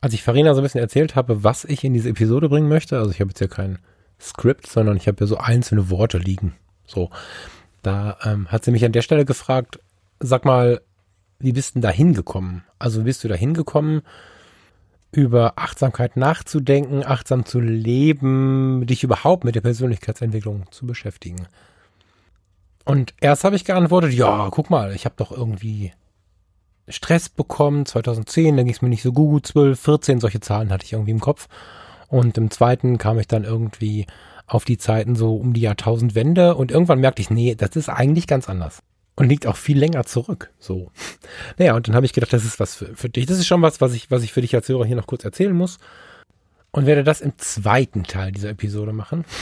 Als 0.00 0.14
ich 0.14 0.22
Farina 0.22 0.54
so 0.54 0.60
ein 0.60 0.64
bisschen 0.64 0.80
erzählt 0.80 1.16
habe, 1.16 1.44
was 1.44 1.64
ich 1.64 1.84
in 1.84 1.94
diese 1.94 2.10
Episode 2.10 2.48
bringen 2.48 2.68
möchte, 2.68 2.98
also 2.98 3.10
ich 3.10 3.20
habe 3.20 3.30
jetzt 3.30 3.40
ja 3.40 3.46
kein 3.46 3.78
Skript, 4.20 4.66
sondern 4.66 4.96
ich 4.96 5.08
habe 5.08 5.20
ja 5.20 5.26
so 5.26 5.38
einzelne 5.38 5.90
Worte 5.90 6.18
liegen. 6.18 6.54
So, 6.86 7.10
da 7.82 8.18
ähm, 8.22 8.48
hat 8.48 8.64
sie 8.64 8.70
mich 8.70 8.84
an 8.84 8.92
der 8.92 9.02
Stelle 9.02 9.24
gefragt, 9.24 9.80
sag 10.20 10.44
mal, 10.44 10.80
wie 11.38 11.52
bist 11.52 11.74
denn 11.74 11.82
da 11.82 11.90
hingekommen? 11.90 12.64
Also 12.78 13.00
wie 13.00 13.04
bist 13.04 13.24
du 13.24 13.28
da 13.28 13.34
hingekommen, 13.34 14.02
über 15.14 15.54
Achtsamkeit 15.56 16.16
nachzudenken, 16.16 17.04
achtsam 17.04 17.44
zu 17.44 17.60
leben, 17.60 18.86
dich 18.86 19.04
überhaupt 19.04 19.44
mit 19.44 19.54
der 19.54 19.60
Persönlichkeitsentwicklung 19.60 20.64
zu 20.70 20.86
beschäftigen? 20.86 21.46
Und 22.84 23.14
erst 23.20 23.44
habe 23.44 23.56
ich 23.56 23.64
geantwortet, 23.64 24.12
ja, 24.12 24.48
guck 24.50 24.70
mal, 24.70 24.92
ich 24.92 25.04
habe 25.04 25.14
doch 25.16 25.32
irgendwie 25.32 25.92
Stress 26.88 27.28
bekommen, 27.28 27.86
2010, 27.86 28.56
da 28.56 28.62
ging 28.62 28.72
es 28.72 28.82
mir 28.82 28.90
nicht 28.90 29.02
so 29.02 29.12
gut, 29.12 29.46
12, 29.46 29.80
14, 29.80 30.20
solche 30.20 30.40
Zahlen 30.40 30.70
hatte 30.70 30.84
ich 30.84 30.92
irgendwie 30.92 31.12
im 31.12 31.20
Kopf. 31.20 31.48
Und 32.08 32.36
im 32.36 32.50
zweiten 32.50 32.98
kam 32.98 33.18
ich 33.18 33.26
dann 33.26 33.44
irgendwie 33.44 34.06
auf 34.46 34.64
die 34.64 34.76
Zeiten 34.76 35.16
so 35.16 35.36
um 35.36 35.54
die 35.54 35.62
Jahrtausendwende 35.62 36.54
und 36.54 36.70
irgendwann 36.70 37.00
merkte 37.00 37.22
ich, 37.22 37.30
nee, 37.30 37.54
das 37.54 37.76
ist 37.76 37.88
eigentlich 37.88 38.26
ganz 38.26 38.48
anders. 38.48 38.82
Und 39.16 39.28
liegt 39.28 39.46
auch 39.46 39.56
viel 39.56 39.78
länger 39.78 40.04
zurück. 40.04 40.50
So. 40.58 40.90
Naja, 41.56 41.74
und 41.74 41.86
dann 41.86 41.94
habe 41.94 42.04
ich 42.04 42.12
gedacht, 42.12 42.32
das 42.32 42.44
ist 42.44 42.58
was 42.58 42.74
für, 42.74 42.96
für 42.96 43.08
dich. 43.08 43.26
Das 43.26 43.38
ist 43.38 43.46
schon 43.46 43.62
was, 43.62 43.80
was 43.80 43.94
ich, 43.94 44.10
was 44.10 44.24
ich 44.24 44.32
für 44.32 44.40
dich 44.40 44.54
als 44.54 44.68
Hörer 44.68 44.84
hier 44.84 44.96
noch 44.96 45.06
kurz 45.06 45.24
erzählen 45.24 45.52
muss. 45.52 45.78
Und 46.72 46.86
werde 46.86 47.04
das 47.04 47.20
im 47.20 47.38
zweiten 47.38 48.02
Teil 48.02 48.32
dieser 48.32 48.50
Episode 48.50 48.92
machen. 48.92 49.24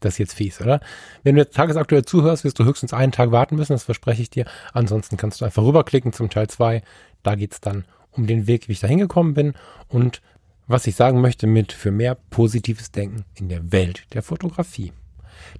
Das 0.00 0.14
ist 0.14 0.18
jetzt 0.18 0.34
fies, 0.34 0.60
oder? 0.60 0.80
Wenn 1.22 1.34
du 1.34 1.40
jetzt 1.40 1.56
tagesaktuell 1.56 2.04
zuhörst, 2.04 2.44
wirst 2.44 2.58
du 2.58 2.64
höchstens 2.64 2.92
einen 2.92 3.10
Tag 3.10 3.30
warten 3.30 3.56
müssen, 3.56 3.72
das 3.72 3.84
verspreche 3.84 4.20
ich 4.20 4.28
dir. 4.28 4.44
Ansonsten 4.74 5.16
kannst 5.16 5.40
du 5.40 5.46
einfach 5.46 5.62
rüberklicken 5.62 6.12
zum 6.12 6.28
Teil 6.28 6.46
2. 6.46 6.82
Da 7.22 7.36
geht's 7.36 7.62
dann 7.62 7.86
um 8.10 8.26
den 8.26 8.46
Weg, 8.46 8.68
wie 8.68 8.72
ich 8.72 8.80
da 8.80 8.86
hingekommen 8.86 9.32
bin 9.32 9.54
und 9.88 10.20
was 10.66 10.86
ich 10.86 10.94
sagen 10.94 11.22
möchte 11.22 11.46
mit 11.46 11.72
für 11.72 11.90
mehr 11.90 12.16
positives 12.30 12.90
Denken 12.90 13.24
in 13.34 13.48
der 13.48 13.72
Welt 13.72 14.04
der 14.12 14.22
Fotografie. 14.22 14.92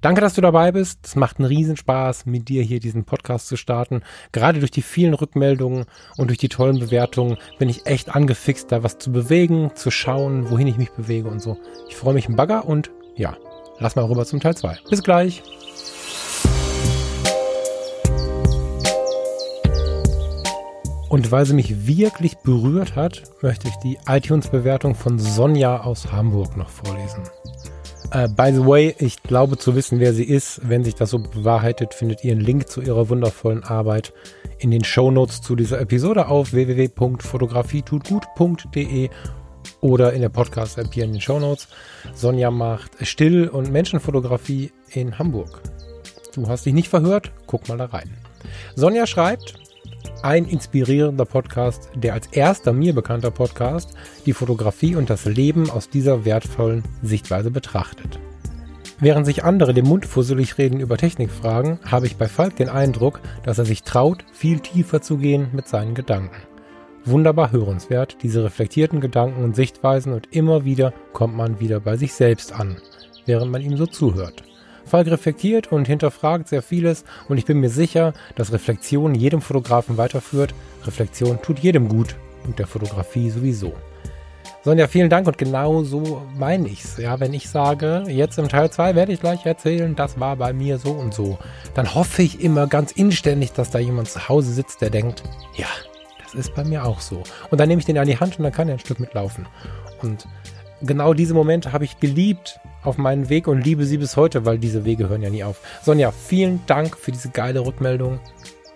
Danke, 0.01 0.21
dass 0.21 0.33
du 0.33 0.41
dabei 0.41 0.71
bist. 0.71 0.99
Es 1.05 1.15
macht 1.15 1.39
einen 1.39 1.47
Riesenspaß, 1.47 2.25
mit 2.25 2.49
dir 2.49 2.63
hier 2.63 2.79
diesen 2.79 3.05
Podcast 3.05 3.47
zu 3.47 3.55
starten. 3.57 4.01
Gerade 4.31 4.59
durch 4.59 4.71
die 4.71 4.81
vielen 4.81 5.13
Rückmeldungen 5.13 5.85
und 6.17 6.27
durch 6.27 6.37
die 6.37 6.49
tollen 6.49 6.79
Bewertungen 6.79 7.37
bin 7.59 7.69
ich 7.69 7.85
echt 7.85 8.15
angefixt, 8.15 8.71
da 8.71 8.83
was 8.83 8.97
zu 8.97 9.11
bewegen, 9.11 9.71
zu 9.75 9.91
schauen, 9.91 10.49
wohin 10.49 10.67
ich 10.67 10.77
mich 10.77 10.91
bewege 10.91 11.29
und 11.29 11.41
so. 11.41 11.57
Ich 11.89 11.95
freue 11.95 12.13
mich 12.13 12.27
im 12.27 12.35
Bagger 12.35 12.65
und 12.65 12.91
ja, 13.15 13.37
lass 13.79 13.95
mal 13.95 14.05
rüber 14.05 14.25
zum 14.25 14.39
Teil 14.39 14.55
2. 14.55 14.77
Bis 14.89 15.03
gleich. 15.03 15.43
Und 21.15 21.31
weil 21.31 21.45
sie 21.45 21.53
mich 21.53 21.87
wirklich 21.87 22.37
berührt 22.39 22.97
hat, 22.97 23.23
möchte 23.41 23.69
ich 23.69 23.75
die 23.77 23.97
iTunes-Bewertung 24.05 24.95
von 24.95 25.17
Sonja 25.17 25.81
aus 25.81 26.11
Hamburg 26.11 26.57
noch 26.57 26.67
vorlesen. 26.67 27.23
Uh, 28.13 28.27
by 28.27 28.51
the 28.53 28.65
way, 28.65 28.95
ich 28.99 29.23
glaube 29.23 29.57
zu 29.57 29.75
wissen, 29.75 29.99
wer 29.99 30.13
sie 30.13 30.23
ist. 30.23 30.61
Wenn 30.67 30.83
sich 30.83 30.95
das 30.95 31.09
so 31.09 31.19
bewahrheitet, 31.19 31.93
findet 31.93 32.23
ihr 32.23 32.31
einen 32.33 32.41
Link 32.41 32.69
zu 32.69 32.81
ihrer 32.81 33.09
wundervollen 33.09 33.63
Arbeit 33.63 34.13
in 34.59 34.71
den 34.71 34.83
Show 34.83 35.11
Notes 35.11 35.41
zu 35.41 35.55
dieser 35.55 35.79
Episode 35.81 36.27
auf 36.27 36.53
www.fotografietutgut.de 36.53 39.09
oder 39.81 40.13
in 40.13 40.21
der 40.21 40.29
Podcast-App 40.29 40.93
hier 40.93 41.05
in 41.05 41.13
den 41.13 41.21
Show 41.21 41.39
Notes. 41.39 41.67
Sonja 42.13 42.51
macht 42.51 42.91
Still- 43.01 43.47
und 43.47 43.71
Menschenfotografie 43.71 44.71
in 44.91 45.17
Hamburg. 45.17 45.61
Du 46.33 46.47
hast 46.47 46.65
dich 46.65 46.73
nicht 46.73 46.89
verhört? 46.89 47.31
Guck 47.47 47.67
mal 47.67 47.77
da 47.77 47.85
rein. 47.85 48.15
Sonja 48.75 49.07
schreibt, 49.07 49.55
ein 50.23 50.45
inspirierender 50.45 51.25
Podcast, 51.25 51.89
der 51.95 52.13
als 52.13 52.27
erster 52.27 52.73
mir 52.73 52.93
bekannter 52.93 53.31
Podcast 53.31 53.93
die 54.25 54.33
Fotografie 54.33 54.95
und 54.95 55.09
das 55.09 55.25
Leben 55.25 55.69
aus 55.69 55.89
dieser 55.89 56.25
wertvollen 56.25 56.83
Sichtweise 57.01 57.51
betrachtet. 57.51 58.19
Während 58.99 59.25
sich 59.25 59.43
andere 59.43 59.73
den 59.73 59.85
Mund 59.85 60.05
fusselig 60.05 60.57
reden 60.57 60.79
über 60.79 60.97
Technikfragen, 60.97 61.79
habe 61.85 62.05
ich 62.05 62.15
bei 62.15 62.27
Falk 62.27 62.55
den 62.55 62.69
Eindruck, 62.69 63.19
dass 63.43 63.57
er 63.57 63.65
sich 63.65 63.83
traut, 63.83 64.25
viel 64.31 64.59
tiefer 64.61 65.01
zu 65.01 65.17
gehen 65.17 65.49
mit 65.51 65.67
seinen 65.67 65.95
Gedanken. 65.95 66.35
Wunderbar 67.03 67.51
hörenswert, 67.51 68.17
diese 68.23 68.43
reflektierten 68.43 69.01
Gedanken 69.01 69.43
und 69.43 69.55
Sichtweisen 69.55 70.13
und 70.13 70.33
immer 70.33 70.65
wieder 70.65 70.93
kommt 71.13 71.35
man 71.35 71.59
wieder 71.59 71.79
bei 71.79 71.97
sich 71.97 72.13
selbst 72.13 72.53
an, 72.53 72.77
während 73.25 73.51
man 73.51 73.61
ihm 73.61 73.77
so 73.77 73.85
zuhört. 73.85 74.43
Falk 74.95 75.11
reflektiert 75.11 75.73
und 75.73 75.89
hinterfragt 75.89 76.47
sehr 76.47 76.61
vieles 76.61 77.03
und 77.27 77.37
ich 77.37 77.43
bin 77.43 77.59
mir 77.59 77.69
sicher, 77.69 78.13
dass 78.35 78.53
Reflexion 78.53 79.13
jedem 79.13 79.41
Fotografen 79.41 79.97
weiterführt. 79.97 80.55
Reflexion 80.85 81.41
tut 81.41 81.59
jedem 81.59 81.89
gut 81.89 82.15
und 82.45 82.59
der 82.59 82.65
Fotografie 82.65 83.29
sowieso. 83.29 83.73
Sonja, 84.63 84.87
vielen 84.87 85.09
Dank 85.09 85.27
und 85.27 85.37
genau 85.37 85.83
so 85.83 86.21
meine 86.37 86.69
ich's. 86.69 86.95
Ja, 86.95 87.19
wenn 87.19 87.33
ich 87.33 87.49
sage, 87.49 88.05
jetzt 88.07 88.37
im 88.37 88.47
Teil 88.47 88.69
2 88.69 88.95
werde 88.95 89.11
ich 89.11 89.19
gleich 89.19 89.45
erzählen, 89.45 89.97
das 89.97 90.17
war 90.17 90.37
bei 90.37 90.53
mir 90.53 90.77
so 90.77 90.91
und 90.91 91.13
so, 91.13 91.39
dann 91.73 91.93
hoffe 91.93 92.21
ich 92.21 92.39
immer 92.39 92.65
ganz 92.67 92.93
inständig, 92.93 93.51
dass 93.51 93.71
da 93.71 93.79
jemand 93.79 94.09
zu 94.09 94.29
Hause 94.29 94.53
sitzt, 94.53 94.79
der 94.79 94.91
denkt, 94.91 95.23
ja, 95.57 95.67
das 96.23 96.35
ist 96.35 96.55
bei 96.55 96.63
mir 96.63 96.85
auch 96.85 97.01
so. 97.01 97.21
Und 97.51 97.59
dann 97.59 97.67
nehme 97.67 97.79
ich 97.79 97.85
den 97.85 97.97
an 97.97 98.07
die 98.07 98.17
Hand 98.17 98.39
und 98.39 98.43
dann 98.43 98.53
kann 98.53 98.69
er 98.69 98.75
ein 98.75 98.79
Stück 98.79 99.01
mitlaufen. 99.01 99.45
Und 100.01 100.25
genau 100.81 101.13
diese 101.13 101.33
Momente 101.33 101.73
habe 101.73 101.85
ich 101.85 101.99
geliebt 101.99 102.59
auf 102.83 102.97
meinen 102.97 103.29
Weg 103.29 103.47
und 103.47 103.61
liebe 103.61 103.85
sie 103.85 103.97
bis 103.97 104.15
heute, 104.15 104.45
weil 104.45 104.59
diese 104.59 104.85
Wege 104.85 105.09
hören 105.09 105.23
ja 105.23 105.29
nie 105.29 105.43
auf. 105.43 105.61
Sonja, 105.83 106.11
vielen 106.11 106.65
Dank 106.67 106.97
für 106.97 107.11
diese 107.11 107.29
geile 107.29 107.65
Rückmeldung. 107.65 108.19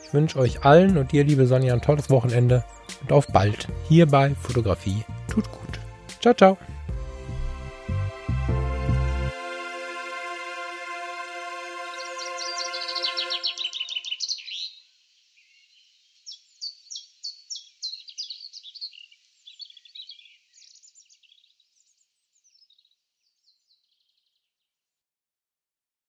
Ich 0.04 0.14
wünsche 0.14 0.40
euch 0.40 0.64
allen 0.66 0.98
und 0.98 1.12
dir, 1.12 1.24
liebe 1.24 1.46
Sonja, 1.46 1.74
ein 1.74 1.82
tolles 1.82 2.10
Wochenende 2.10 2.64
und 3.02 3.12
auf 3.12 3.28
bald 3.28 3.68
hier 3.88 4.08
bei 4.08 4.32
Fotografie 4.36 5.04
tut 5.28 5.52
gut. 5.52 5.80
Ciao, 6.20 6.34
ciao. 6.34 6.58